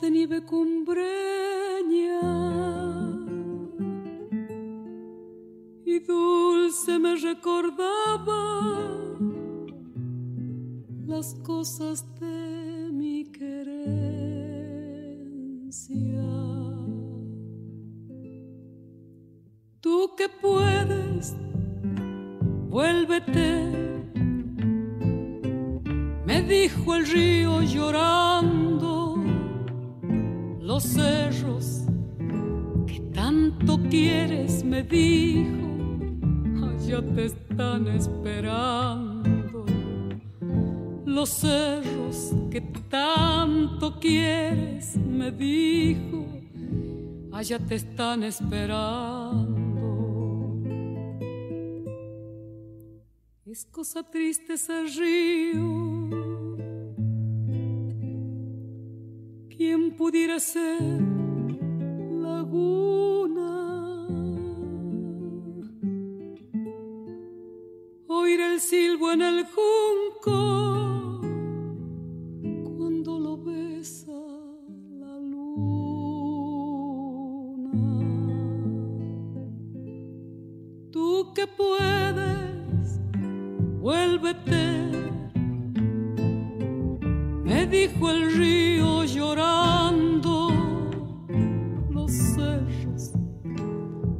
[0.00, 2.20] De nieve cumbreña
[5.84, 8.40] y dulce me recordaba
[11.06, 14.13] las cosas de mi querencia.
[34.94, 35.66] Dijo,
[36.66, 39.64] allá te están esperando.
[41.04, 46.24] Los cerros que tanto quieres, me dijo,
[47.32, 49.52] allá te están esperando.
[53.46, 56.04] Es cosa triste ese río
[59.56, 61.00] ¿Quién pudiera ser
[62.26, 63.63] laguna?
[68.16, 71.20] Oír el silbo en el junco
[72.76, 74.12] cuando lo besa
[75.00, 75.64] la luna.
[80.92, 83.00] Tú que puedes,
[83.80, 84.64] vuélvete
[87.44, 90.50] me dijo el río llorando
[91.90, 93.12] los cerros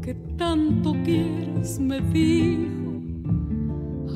[0.03, 2.84] que tanto quieres, me dijo,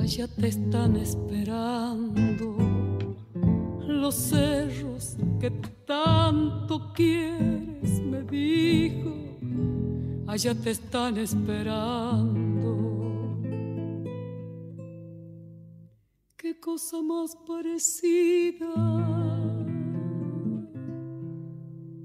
[0.09, 2.57] allá te están esperando
[3.87, 5.51] los cerros que
[5.87, 9.13] tanto quieres, me dijo,
[10.27, 12.39] allá te están esperando.
[16.39, 18.67] qué cosa más parecida.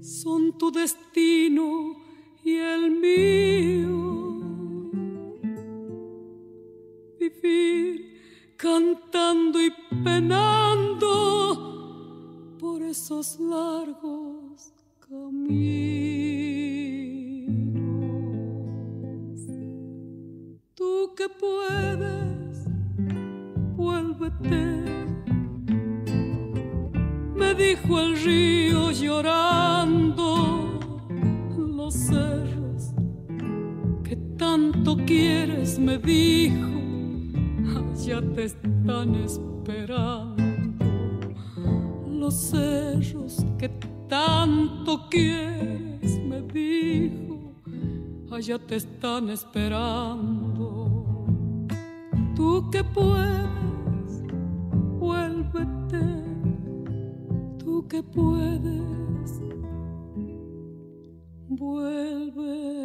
[0.02, 1.96] Son tu destino
[2.44, 4.04] y el mío.
[8.56, 9.70] Cantando y
[10.02, 10.56] penando
[12.58, 15.74] por esos largos caminos.
[20.74, 21.94] Tú que puedes
[27.34, 30.80] me dijo el río llorando
[31.56, 32.94] los cerros
[34.02, 36.73] que tanto quieres, me dijo,
[38.06, 40.42] ya te están esperando.
[42.06, 43.68] Los cerros que
[44.08, 47.54] tanto quieres, me dijo,
[48.30, 51.04] allá te están esperando.
[52.34, 53.54] Tú que puedes
[57.58, 59.40] tú que puedes,
[61.48, 62.84] vuélvete.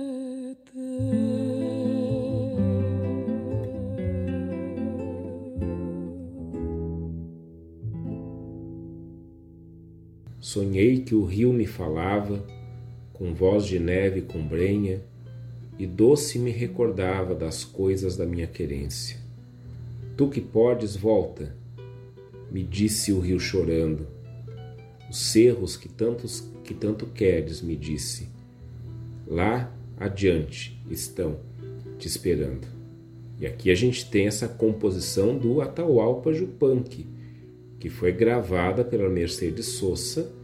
[10.49, 12.43] Sonhei que o rio me falava,
[13.13, 14.99] com voz de neve com brenha,
[15.77, 19.17] e doce me recordava das coisas da minha querência.
[20.17, 21.55] Tu que podes, volta,
[22.51, 24.07] me disse o rio chorando.
[25.07, 28.27] Os cerros que, tantos, que tanto queres, me disse,
[29.27, 31.37] lá adiante estão
[31.99, 32.67] te esperando.
[33.39, 37.05] E aqui a gente tem essa composição do Atahualpa Yupanqui,
[37.79, 40.38] que foi gravada pela Mercedes Sosa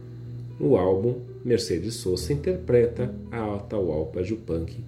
[0.58, 4.84] no álbum Mercedes Sosa Interpreta a Atahualpa Yupanqui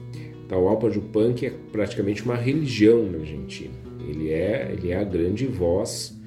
[0.48, 3.89] Taualpa Yupanqui é praticamente uma religião na Argentina.
[4.09, 6.18] Ele é, ele é a grande voz,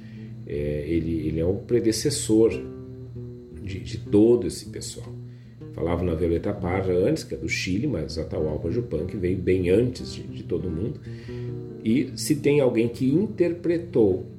[0.46, 2.52] é, ele, ele é o predecessor
[3.62, 5.14] de, de todo esse pessoal.
[5.74, 10.14] Falava na Violeta Parra antes, que é do Chile, mas Atahualpa Yupanqui veio bem antes
[10.14, 11.00] de, de todo mundo.
[11.84, 14.32] E se tem alguém que interpretou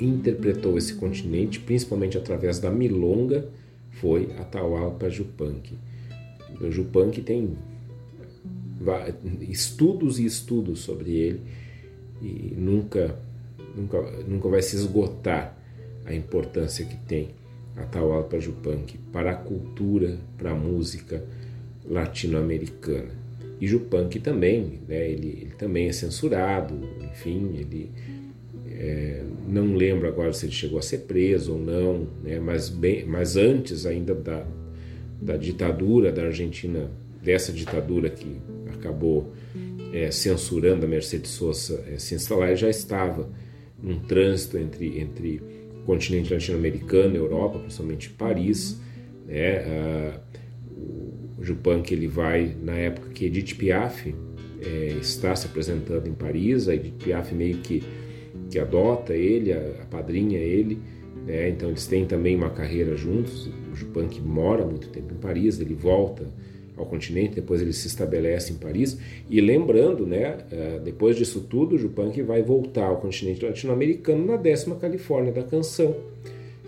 [0.00, 3.48] interpretou esse continente, principalmente através da milonga,
[3.90, 5.74] foi Atahualpa Yupanqui.
[6.60, 7.56] O Yupanqui tem
[9.40, 11.40] estudos e estudos sobre ele
[12.20, 13.16] e nunca,
[13.76, 15.56] nunca, nunca vai se esgotar
[16.04, 17.30] a importância que tem
[17.76, 21.22] Atahualpa Yupanqui para a cultura, para a música
[21.88, 23.10] latino-americana.
[23.60, 27.90] E Yupanqui também, né, ele, ele, também é censurado, enfim, ele
[28.70, 33.04] é, não lembro agora se ele chegou a ser preso ou não, né, mas, bem,
[33.04, 34.44] mas antes ainda da,
[35.20, 36.88] da ditadura da Argentina,
[37.22, 38.36] dessa ditadura que
[38.72, 39.32] acabou
[39.92, 43.30] é, censurando a Mercedes Sosa é, se instalar, já estava
[43.82, 45.40] num trânsito entre, entre
[45.82, 48.80] o continente latino-americano, Europa, principalmente Paris,
[49.26, 50.20] né, a,
[50.76, 54.14] o Jupan que ele vai na época que Edith Piaf
[54.60, 57.82] é, está se apresentando em Paris, a Edith Piaf meio que,
[58.50, 60.78] que adota ele, a, a padrinha ele,
[61.24, 65.18] né, então eles têm também uma carreira juntos, o Jupan que mora muito tempo em
[65.18, 66.26] Paris, ele volta
[66.78, 68.98] ao continente, depois ele se estabelece em Paris,
[69.28, 74.76] e lembrando, né, é, depois disso tudo, o vai voltar ao continente latino-americano na décima
[74.76, 75.96] Califórnia da canção.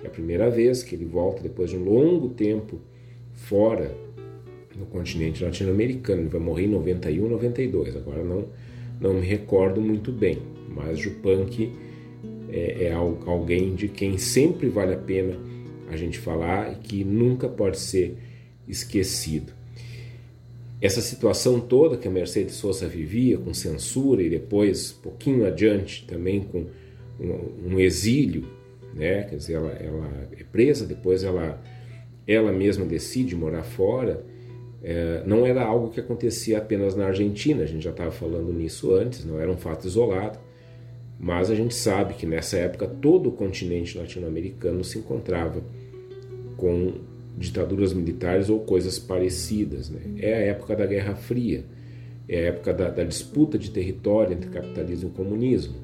[0.02, 2.80] É a primeira vez que ele volta depois de um longo tempo
[3.34, 3.94] fora
[4.78, 6.22] no continente latino-americano.
[6.22, 7.96] Ele vai morrer em 91, 92.
[7.96, 8.44] Agora não,
[9.00, 10.38] não me recordo muito bem,
[10.68, 11.72] mas Jupanqui
[12.48, 15.38] é, é alguém de quem sempre vale a pena
[15.88, 18.16] a gente falar e que nunca pode ser
[18.66, 19.52] esquecido.
[20.80, 26.40] Essa situação toda que a Mercedes Sosa vivia, com censura e depois, pouquinho adiante, também
[26.40, 26.66] com
[27.20, 28.46] um, um exílio,
[28.94, 29.24] né?
[29.24, 31.62] quer dizer, ela, ela é presa, depois ela,
[32.26, 34.24] ela mesma decide morar fora,
[34.82, 38.94] é, não era algo que acontecia apenas na Argentina, a gente já estava falando nisso
[38.94, 40.38] antes, não era um fato isolado,
[41.18, 45.62] mas a gente sabe que nessa época todo o continente latino-americano se encontrava
[46.56, 46.94] com
[47.36, 49.90] ditaduras militares ou coisas parecidas.
[49.90, 50.00] Né?
[50.18, 51.64] É a época da Guerra Fria,
[52.28, 55.74] é a época da, da disputa de território entre capitalismo e comunismo.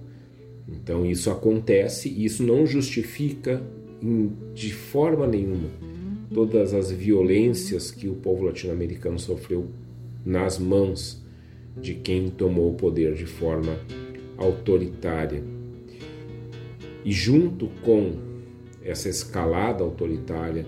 [0.68, 3.62] Então isso acontece e isso não justifica
[4.02, 5.68] em, de forma nenhuma
[6.32, 9.66] todas as violências que o povo latino-americano sofreu
[10.24, 11.24] nas mãos
[11.80, 13.78] de quem tomou o poder de forma
[14.36, 15.42] autoritária.
[17.04, 18.14] E junto com
[18.82, 20.66] essa escalada autoritária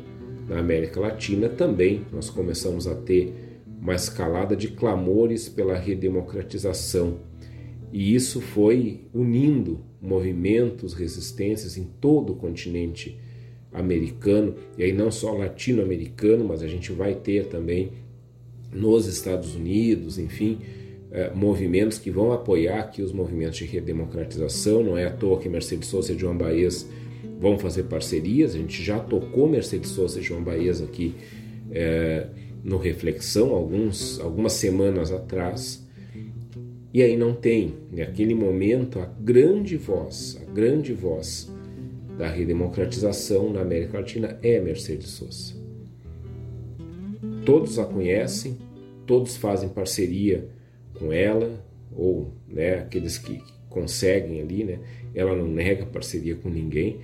[0.49, 3.35] na América Latina, também nós começamos a ter
[3.81, 7.19] uma escalada de clamores pela redemocratização.
[7.93, 13.19] E isso foi unindo movimentos, resistências em todo o continente
[13.73, 17.93] americano, e aí não só latino-americano, mas a gente vai ter também
[18.73, 20.59] nos Estados Unidos, enfim,
[21.11, 24.83] eh, movimentos que vão apoiar aqui os movimentos de redemocratização.
[24.83, 26.89] Não é à toa que Mercedes Sosa e João Baez
[27.39, 28.55] vão fazer parcerias.
[28.55, 31.15] A gente já tocou Mercedes Sosa e João Baez aqui
[31.71, 32.27] eh,
[32.65, 35.87] no Reflexão alguns, algumas semanas atrás.
[36.93, 41.53] E aí não tem, naquele momento, a grande voz, a grande voz
[42.17, 45.55] da redemocratização na América Latina é Mercedes Sosa.
[47.45, 48.57] Todos a conhecem,
[49.07, 50.49] todos fazem parceria
[50.99, 51.65] com ela,
[51.95, 54.81] ou né, aqueles que conseguem ali, né?
[55.15, 56.99] Ela não nega parceria com ninguém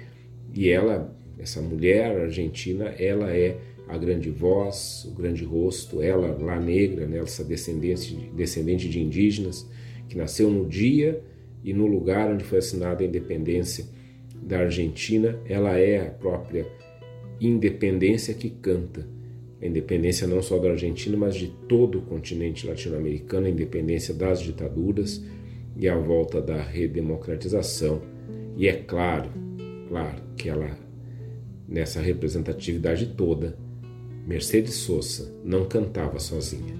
[0.54, 6.58] e ela, essa mulher argentina, ela é a grande voz, o grande rosto, ela lá
[6.58, 9.68] negra, né, essa descendente, descendente de indígenas,
[10.08, 11.20] que nasceu no dia
[11.62, 13.84] e no lugar onde foi assinada a independência
[14.40, 16.66] da Argentina, ela é a própria
[17.40, 19.06] independência que canta.
[19.60, 24.40] A independência não só da Argentina, mas de todo o continente latino-americano, a independência das
[24.40, 25.22] ditaduras
[25.76, 28.02] e a volta da redemocratização.
[28.56, 29.30] E é claro,
[29.88, 30.76] claro que ela,
[31.68, 33.56] nessa representatividade toda,
[34.26, 36.74] Mercedes Sosa não cantava sozinha.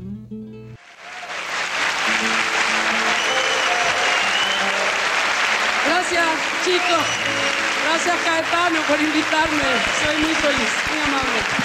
[5.87, 6.27] Gracias,
[6.65, 7.07] chicos.
[7.85, 9.63] Gracias, Caetano, por invitarme.
[10.03, 11.65] Soy muy feliz, muy amable.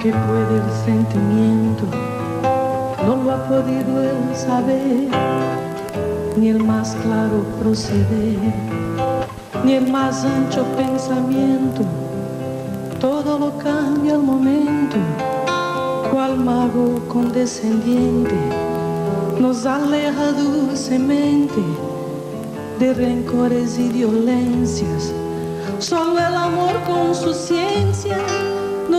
[0.00, 1.84] Que puede el sentimiento
[3.06, 5.08] no lo ha podido él saber,
[6.36, 8.38] ni el más claro proceder,
[9.64, 11.82] ni el más ancho pensamiento.
[13.00, 14.96] Todo lo cambia al momento,
[16.12, 18.34] cual mago condescendiente
[19.40, 21.62] nos aleja dulcemente
[22.78, 25.12] de rencores y violencias.
[25.78, 28.18] Solo el amor con su ciencia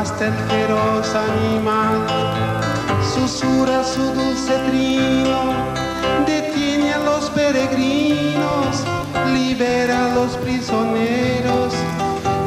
[0.00, 2.06] hasta el feroz animal
[3.12, 5.52] susurra su dulce trino,
[6.26, 8.82] detiene a los peregrinos,
[9.34, 11.74] libera a los prisioneros.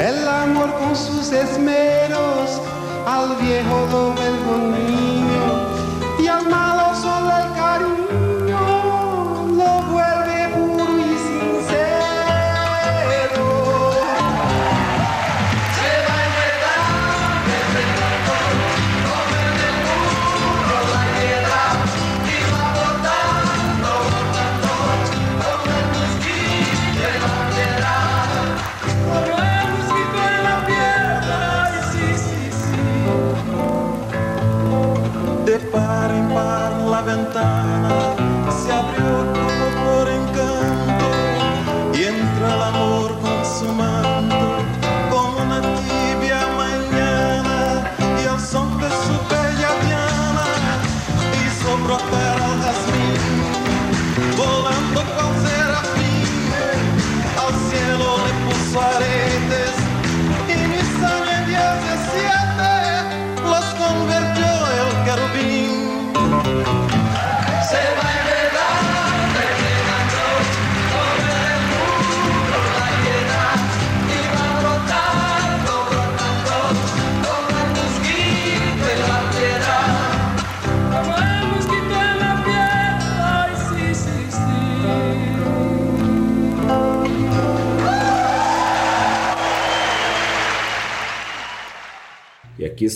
[0.00, 2.60] El amor con sus esmeros
[3.06, 5.13] al viejo lo vuelve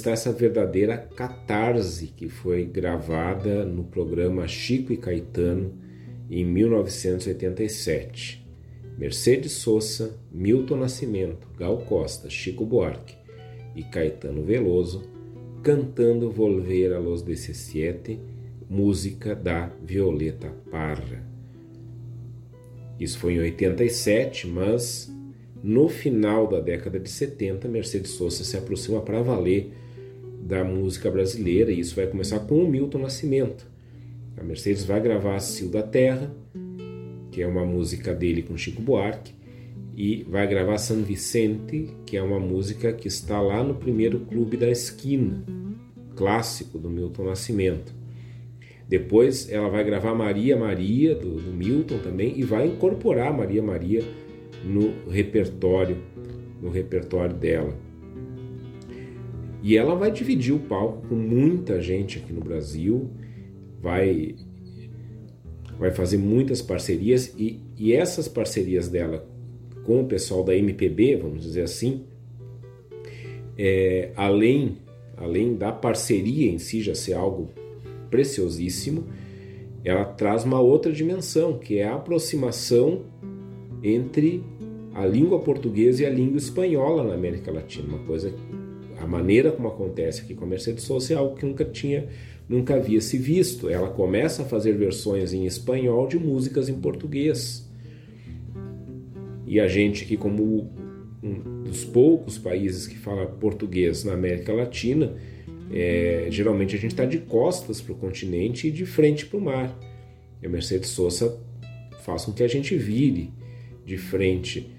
[0.09, 5.75] Essa verdadeira catarse que foi gravada no programa Chico e Caetano
[6.31, 8.43] em 1987.
[8.97, 13.17] Mercedes Sosa, Milton Nascimento, Gal Costa, Chico Buarque
[13.77, 15.03] e Caetano Veloso
[15.63, 18.19] cantando Volver a los 17,
[18.69, 21.23] música da Violeta Parra.
[22.99, 25.15] Isso foi em 87, mas
[25.63, 29.87] no final da década de 70, Mercedes Sosa se aproxima para valer
[30.41, 33.67] da música brasileira e isso vai começar com o Milton Nascimento.
[34.37, 36.33] A Mercedes vai gravar Cio da Terra,
[37.31, 39.33] que é uma música dele com Chico Buarque,
[39.97, 44.57] e vai gravar San Vicente, que é uma música que está lá no primeiro clube
[44.57, 45.45] da esquina,
[46.15, 47.93] clássico do Milton Nascimento.
[48.89, 54.03] Depois ela vai gravar Maria Maria, do, do Milton também, e vai incorporar Maria Maria
[54.65, 55.99] no repertório,
[56.63, 57.88] no repertório dela.
[59.63, 63.11] E ela vai dividir o palco com muita gente aqui no Brasil,
[63.81, 64.37] vai
[65.79, 69.25] vai fazer muitas parcerias e, e essas parcerias dela
[69.85, 72.05] com o pessoal da MPB, vamos dizer assim,
[73.57, 74.79] é, além
[75.17, 77.51] além da parceria em si já ser algo
[78.11, 79.05] preciosíssimo,
[79.85, 83.03] ela traz uma outra dimensão, que é a aproximação
[83.83, 84.43] entre
[84.95, 88.33] a língua portuguesa e a língua espanhola na América Latina, uma coisa
[89.01, 92.09] a maneira como acontece aqui com a Mercedes Sosa é algo que nunca tinha
[92.49, 93.69] nunca havia se visto.
[93.69, 97.69] Ela começa a fazer versões em espanhol de músicas em português.
[99.47, 100.71] E a gente que como
[101.23, 105.15] um dos poucos países que fala português na América Latina,
[105.71, 109.43] é, geralmente a gente está de costas para o continente e de frente para o
[109.43, 109.79] mar.
[110.41, 111.39] E a Mercedes Sosa
[112.03, 113.33] faz com que a gente vire
[113.85, 114.71] de frente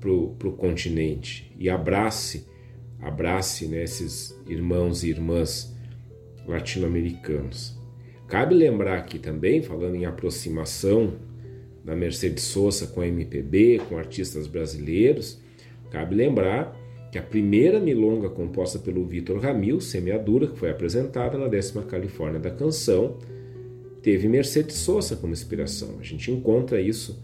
[0.00, 2.46] para o continente e abrace,
[3.00, 5.74] abrace né, esses irmãos e irmãs
[6.46, 7.78] latino-americanos.
[8.26, 11.14] Cabe lembrar aqui também, falando em aproximação
[11.84, 15.40] da Mercedes Sosa com a MPB, com artistas brasileiros,
[15.90, 16.76] cabe lembrar
[17.10, 22.38] que a primeira milonga composta pelo Vitor Ramil, Semeadura, que foi apresentada na décima Califórnia
[22.38, 23.16] da Canção,
[24.02, 25.96] teve Mercedes Sosa como inspiração.
[25.98, 27.22] A gente encontra isso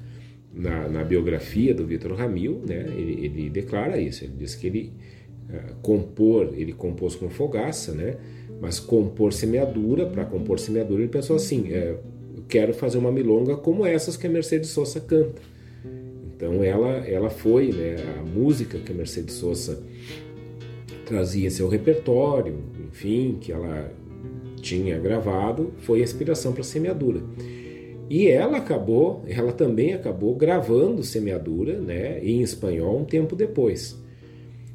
[0.53, 2.87] na, na biografia do Vitor Ramil, né?
[2.97, 4.93] ele, ele, declara isso, ele diz que ele
[5.83, 8.17] compor, ele compôs com fogaça, né?
[8.61, 13.57] mas compor semeadura, para compor semeadura ele pensou assim, é, eu quero fazer uma milonga
[13.57, 15.43] como essas que a Mercedes Sosa canta.
[16.35, 19.83] Então ela, ela foi né, a música que a Mercedes Sosa
[21.05, 23.93] trazia seu repertório, enfim, que ela
[24.61, 27.21] tinha gravado, foi a inspiração para a semeadura.
[28.09, 34.03] E ela acabou, ela também acabou gravando semeadura, né, em espanhol um tempo depois.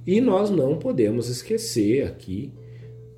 [0.09, 2.51] E nós não podemos esquecer aqui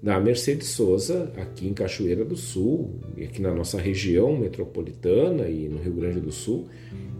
[0.04, 5.78] da Mercedes Sosa, aqui em Cachoeira do Sul, aqui na nossa região metropolitana e no
[5.78, 6.68] Rio Grande do Sul,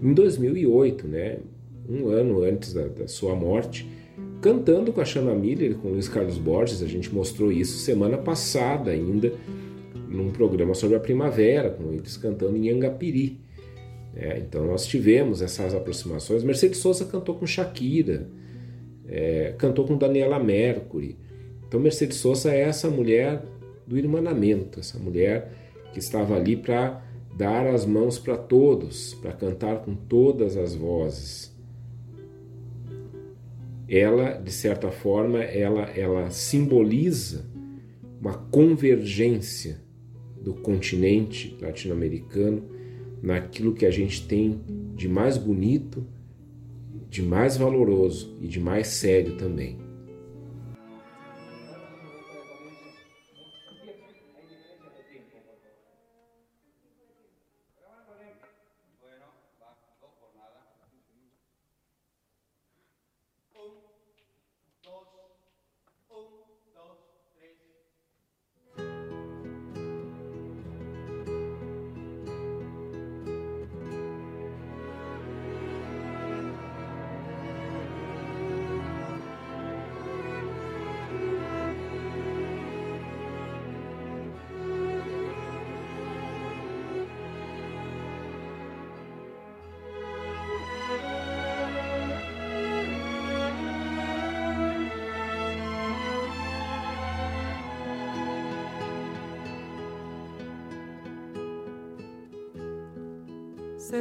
[0.04, 1.38] em 2008, né,
[1.88, 3.90] um ano antes da, da sua morte,
[4.42, 8.18] cantando com a Shanna Miller, com o Luiz Carlos Borges, a gente mostrou isso semana
[8.18, 9.32] passada ainda,
[10.10, 13.40] num programa sobre a primavera, com eles cantando em Angapiri.
[14.14, 16.44] É, então nós tivemos essas aproximações.
[16.44, 18.28] Mercedes Sosa cantou com Shakira,
[19.12, 21.18] é, cantou com Daniela Mercury.
[21.68, 23.44] Então Mercedes Sosa é essa mulher
[23.86, 25.52] do irmanamento, essa mulher
[25.92, 27.04] que estava ali para
[27.38, 31.52] dar as mãos para todos, para cantar com todas as vozes.
[33.88, 37.46] Ela, de certa forma, ela, ela simboliza
[38.22, 39.82] uma convergência
[40.42, 42.64] do continente latino-americano
[43.22, 44.62] naquilo que a gente tem
[44.96, 46.06] de mais bonito,
[47.12, 49.81] de mais valoroso e de mais sério também.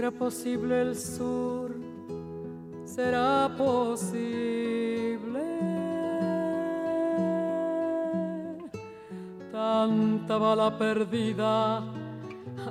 [0.00, 1.76] Será posible el sur,
[2.86, 4.38] será posible.
[9.52, 11.80] Tanta bala perdida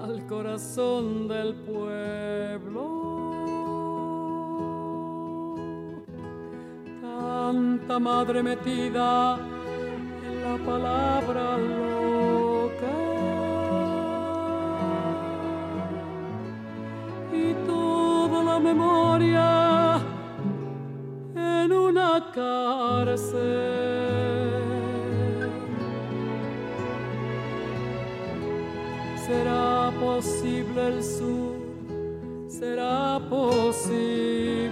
[0.03, 2.84] al corazón del pueblo.
[6.99, 9.38] Tanta madre metida
[10.27, 11.89] en la palabra
[30.80, 31.55] posible el sur,
[32.47, 34.69] será posible.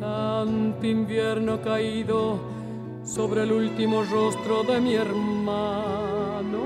[0.00, 2.38] Tanto invierno caído
[3.04, 6.64] sobre el último rostro de mi hermano.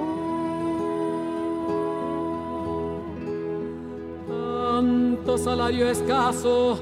[4.29, 6.79] Tanto salario escaso,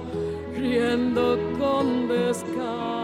[0.56, 2.97] riendo con descaro.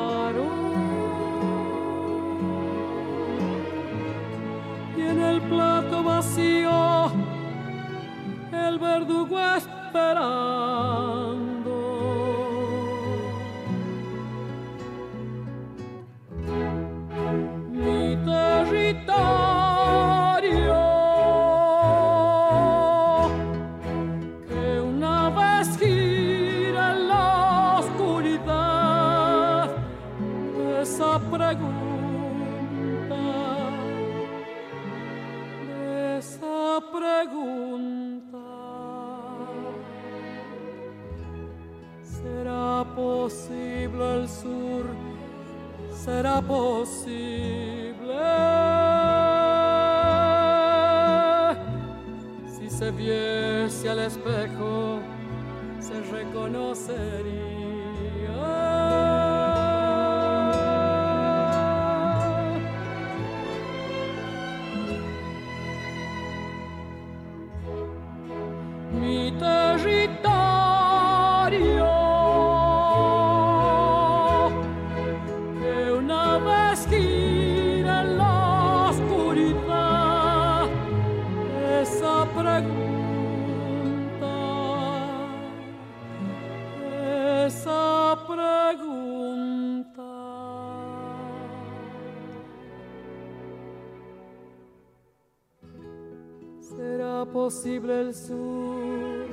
[97.25, 99.27] ¿Será posible el sur?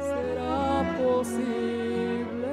[0.00, 2.50] ¿Será posible?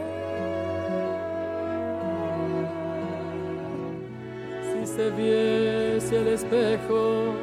[4.62, 7.34] Si se viese el espejo,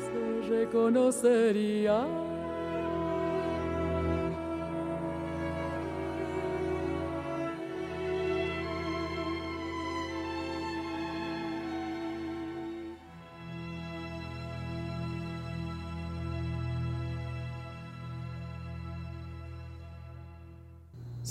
[0.00, 2.25] se reconocería.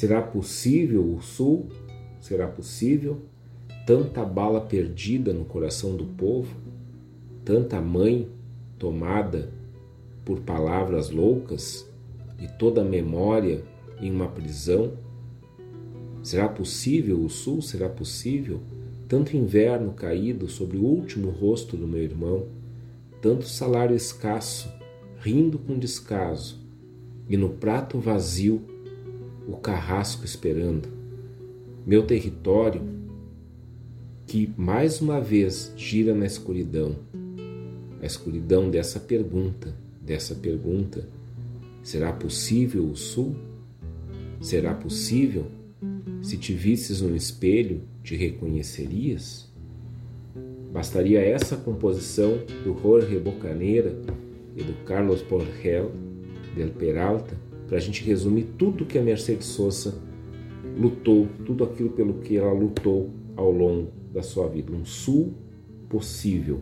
[0.05, 1.65] Será possível o sul?
[2.21, 3.21] Será possível?
[3.87, 6.55] Tanta bala perdida no coração do povo,
[7.43, 8.29] tanta mãe
[8.77, 9.51] tomada
[10.23, 11.89] por palavras loucas
[12.37, 13.63] e toda memória
[13.99, 14.93] em uma prisão.
[16.21, 17.63] Será possível o sul?
[17.63, 18.59] Será possível?
[19.07, 22.45] Tanto inverno caído sobre o último rosto do meu irmão,
[23.23, 24.71] tanto salário escasso,
[25.17, 26.63] rindo com descaso,
[27.27, 28.74] e no prato vazio
[29.47, 30.87] o carrasco esperando.
[31.85, 32.81] Meu território,
[34.25, 36.95] que mais uma vez gira na escuridão,
[38.01, 41.07] a escuridão dessa pergunta, dessa pergunta:
[41.83, 43.35] será possível o sul?
[44.41, 45.45] Será possível?
[46.21, 49.47] Se te visses no espelho, te reconhecerias?
[50.73, 53.95] Bastaria essa composição do Jorge Bocaneira
[54.55, 55.91] e do Carlos Porgel
[56.55, 59.95] del Peralta para a gente resumir tudo que a Mercedes Sosa
[60.77, 64.71] lutou, tudo aquilo pelo que ela lutou ao longo da sua vida.
[64.71, 65.33] Um sul
[65.89, 66.59] possível,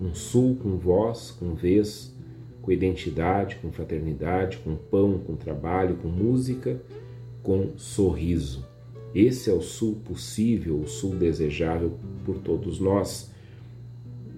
[0.00, 2.14] um sul com voz, com vez,
[2.60, 6.80] com identidade, com fraternidade, com pão, com trabalho, com música,
[7.42, 8.64] com sorriso.
[9.14, 11.92] Esse é o sul possível, o sul desejável
[12.24, 13.30] por todos nós.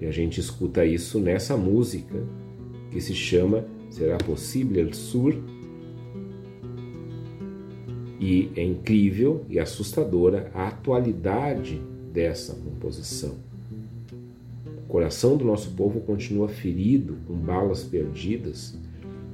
[0.01, 2.25] E a gente escuta isso nessa música
[2.91, 5.54] que se chama Será Possível el Sur?
[8.21, 11.81] E é incrível e assustadora a atualidade
[12.13, 13.35] dessa composição.
[14.89, 18.79] coração do nosso povo continua ferido, com balas perdidas.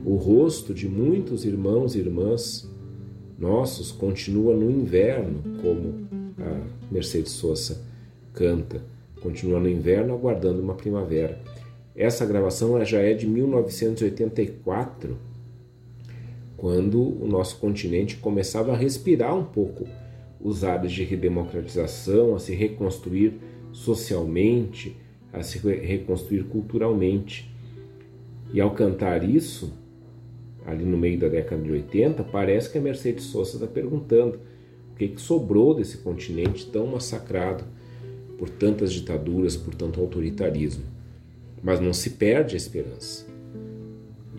[0.05, 2.67] O rosto de muitos irmãos e irmãs
[3.39, 6.09] nossos continua no inverno, como
[6.39, 6.61] a
[6.91, 7.83] Mercedes Sosa
[8.33, 8.83] canta,
[9.21, 11.39] continua no inverno aguardando uma primavera.
[11.95, 15.17] Essa gravação já é de 1984,
[16.61, 19.89] quando o nosso continente começava a respirar um pouco
[20.39, 23.33] os ares de redemocratização, a se reconstruir
[23.73, 24.95] socialmente,
[25.33, 27.51] a se reconstruir culturalmente.
[28.53, 29.73] E ao cantar isso,
[30.67, 34.39] ali no meio da década de 80, parece que a Mercedes Sosa está perguntando
[34.93, 37.65] o que, que sobrou desse continente tão massacrado
[38.37, 40.85] por tantas ditaduras, por tanto autoritarismo.
[41.63, 43.30] Mas não se perde a esperança.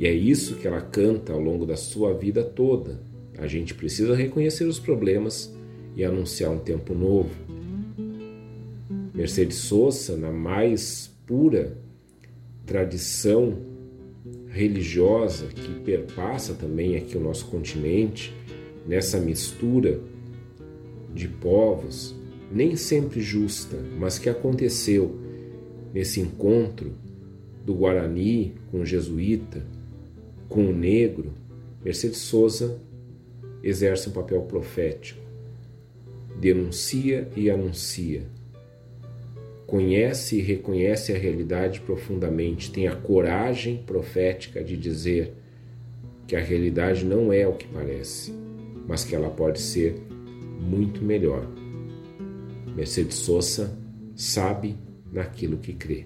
[0.01, 2.99] E é isso que ela canta ao longo da sua vida toda.
[3.37, 5.55] A gente precisa reconhecer os problemas
[5.95, 7.29] e anunciar um tempo novo.
[9.13, 11.77] Mercedes Sosa, na mais pura
[12.65, 13.59] tradição
[14.47, 18.33] religiosa que perpassa também aqui o nosso continente,
[18.87, 19.99] nessa mistura
[21.13, 22.15] de povos,
[22.51, 25.15] nem sempre justa, mas que aconteceu
[25.93, 26.91] nesse encontro
[27.63, 29.63] do Guarani com o jesuíta,
[30.51, 31.31] com o negro,
[31.83, 32.77] Mercedes Souza
[33.63, 35.21] exerce um papel profético,
[36.37, 38.23] denuncia e anuncia,
[39.65, 45.31] conhece e reconhece a realidade profundamente, tem a coragem profética de dizer
[46.27, 48.33] que a realidade não é o que parece,
[48.85, 49.95] mas que ela pode ser
[50.59, 51.47] muito melhor.
[52.75, 53.73] Mercedes Sosa
[54.17, 54.75] sabe
[55.13, 56.05] naquilo que crê.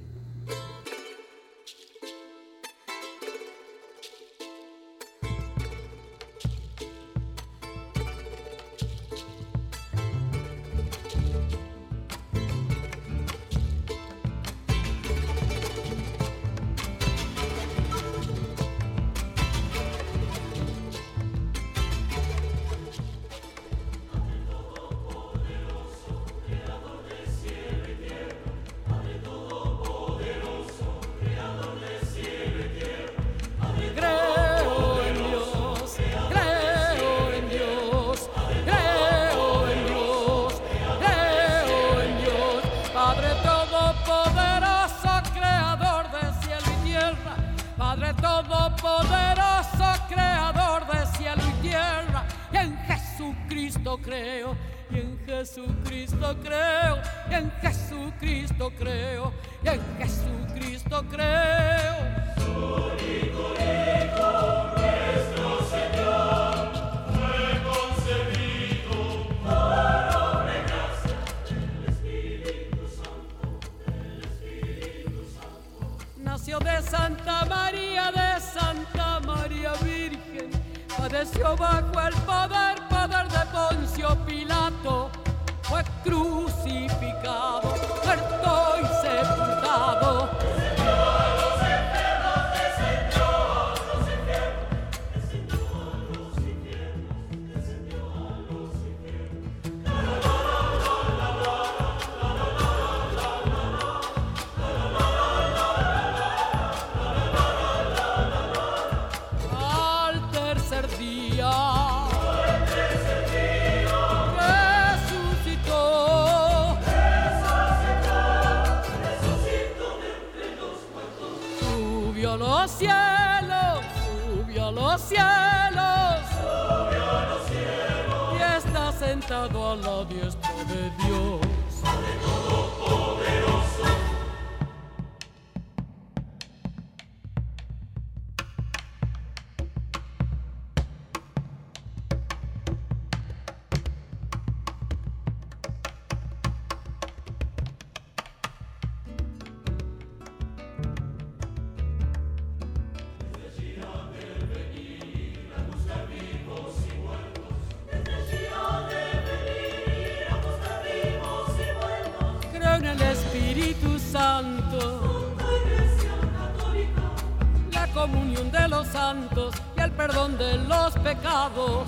[168.15, 171.87] Comunión de los santos y el perdón de los pecados.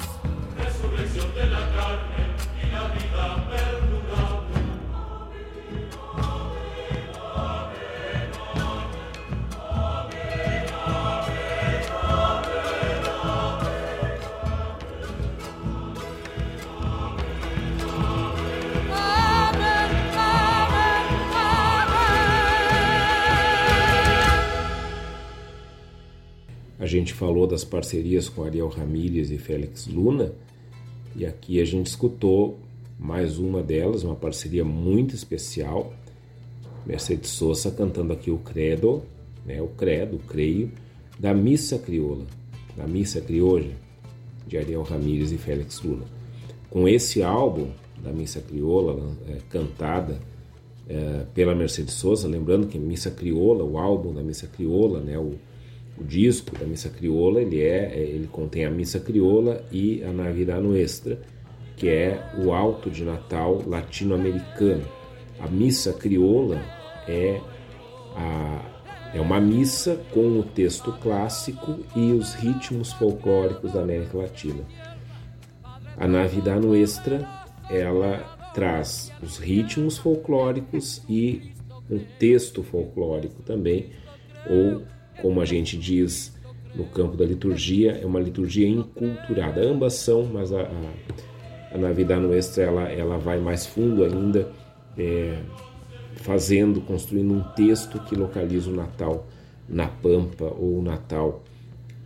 [1.79, 2.35] Amén,
[2.75, 3.86] amén, amén.
[26.87, 30.33] Gente falou das parcerias com Ariel Ramírez e Félix Luna,
[31.15, 32.57] e aqui a gente escutou
[32.99, 35.93] mais uma delas, uma parceria muito especial.
[36.85, 39.03] Mercedes Sosa cantando aqui o Credo,
[39.45, 40.71] né, o Credo, Creio,
[41.19, 42.25] da Missa Crioula,
[42.75, 43.71] da Missa Crioula,
[44.47, 46.05] de Ariel Ramírez e Félix Luna.
[46.69, 47.69] Com esse álbum
[48.01, 50.19] da Missa Crioula, é, cantada
[50.87, 55.33] é, pela Mercedes Sosa, lembrando que Missa Crioula, o álbum da Missa Crioula, né, o,
[55.99, 60.11] o disco da Missa Crioula, ele é, é, ele contém a Missa Crioula e a
[60.11, 61.19] Navidad Nuestra,
[61.75, 64.85] que é o alto de Natal latino-americano.
[65.39, 66.61] A Missa Crioula
[67.07, 67.39] é
[68.15, 68.77] a
[69.13, 74.63] é uma missa com o texto clássico e os ritmos folclóricos da América Latina.
[75.97, 77.27] A Navidad Nuestra,
[77.69, 78.19] ela
[78.53, 81.53] traz os ritmos folclóricos e
[81.89, 83.91] um texto folclórico também,
[84.49, 84.83] ou
[85.21, 86.35] como a gente diz
[86.75, 89.61] no campo da liturgia, é uma liturgia enculturada.
[89.61, 94.51] Ambas são, mas a, a, a Navidad Nuestra ela, ela vai mais fundo ainda,
[94.97, 95.39] é,
[96.17, 99.27] fazendo, construindo um texto que localiza o Natal
[99.67, 101.43] na Pampa ou o Natal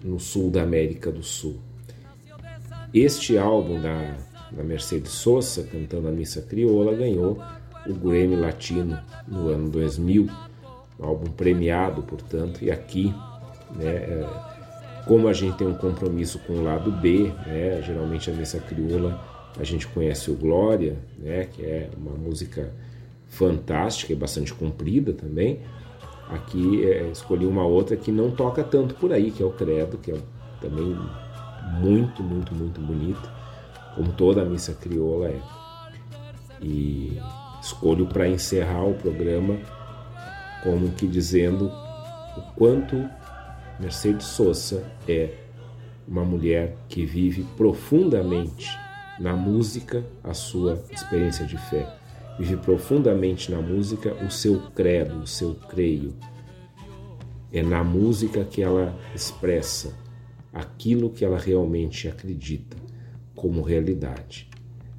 [0.03, 1.57] no sul da América do Sul.
[2.93, 4.17] Este álbum da,
[4.51, 7.41] da Mercedes Sosa, cantando a Missa Crioula, ganhou
[7.87, 10.27] o Grammy Latino no ano 2000,
[11.01, 13.13] um álbum premiado, portanto, e aqui,
[13.75, 14.29] né, é,
[15.05, 19.19] como a gente tem um compromisso com o lado B, né, geralmente a Missa Crioula
[19.59, 22.71] a gente conhece o Glória, né, que é uma música
[23.27, 25.59] fantástica e bastante comprida também.
[26.29, 29.97] Aqui é, escolhi uma outra que não toca tanto por aí, que é o Credo,
[29.97, 30.17] que é
[30.61, 30.95] também
[31.79, 33.29] muito, muito, muito bonito,
[33.95, 35.39] como toda a missa crioula é.
[36.61, 37.19] E
[37.61, 39.57] escolho para encerrar o programa
[40.63, 41.71] como que dizendo
[42.37, 43.09] o quanto
[43.79, 45.33] Mercedes Sosa é
[46.07, 48.67] uma mulher que vive profundamente
[49.19, 52.01] na música a sua experiência de fé
[52.41, 56.15] vive profundamente na música o seu credo, o seu creio.
[57.51, 59.93] É na música que ela expressa
[60.51, 62.77] aquilo que ela realmente acredita
[63.35, 64.49] como realidade.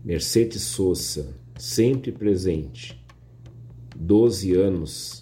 [0.04, 3.02] Mercedes Sosa, sempre presente,
[3.96, 5.21] 12 anos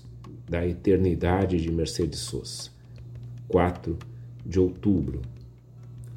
[0.50, 2.70] da eternidade de Mercedes Sosa,
[3.46, 3.96] 4
[4.44, 5.22] de outubro.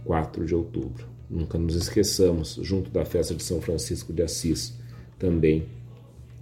[0.04, 1.06] 4 de outubro.
[1.30, 4.76] Nunca nos esqueçamos, junto da festa de São Francisco de Assis,
[5.20, 5.68] também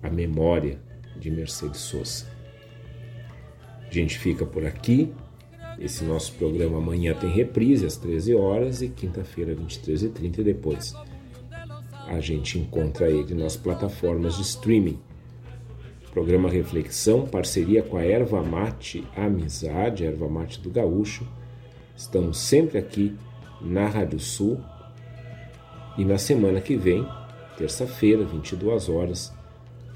[0.01, 0.79] a memória
[1.19, 2.25] de Mercedes Sosa.
[3.85, 5.11] A gente fica por aqui.
[5.77, 10.95] Esse nosso programa amanhã tem reprise às 13 horas e quinta-feira, 23h30 e depois
[12.07, 14.97] a gente encontra ele nas plataformas de streaming.
[16.11, 21.25] Programa Reflexão, parceria com a Erva Mate Amizade, Erva Mate do Gaúcho.
[21.95, 23.15] Estamos sempre aqui
[23.61, 24.59] na Rádio Sul.
[25.97, 27.07] E na semana que vem,
[27.57, 29.33] terça-feira, 22 horas,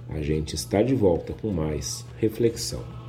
[0.08, 3.05] a gente está de volta com mais reflexão.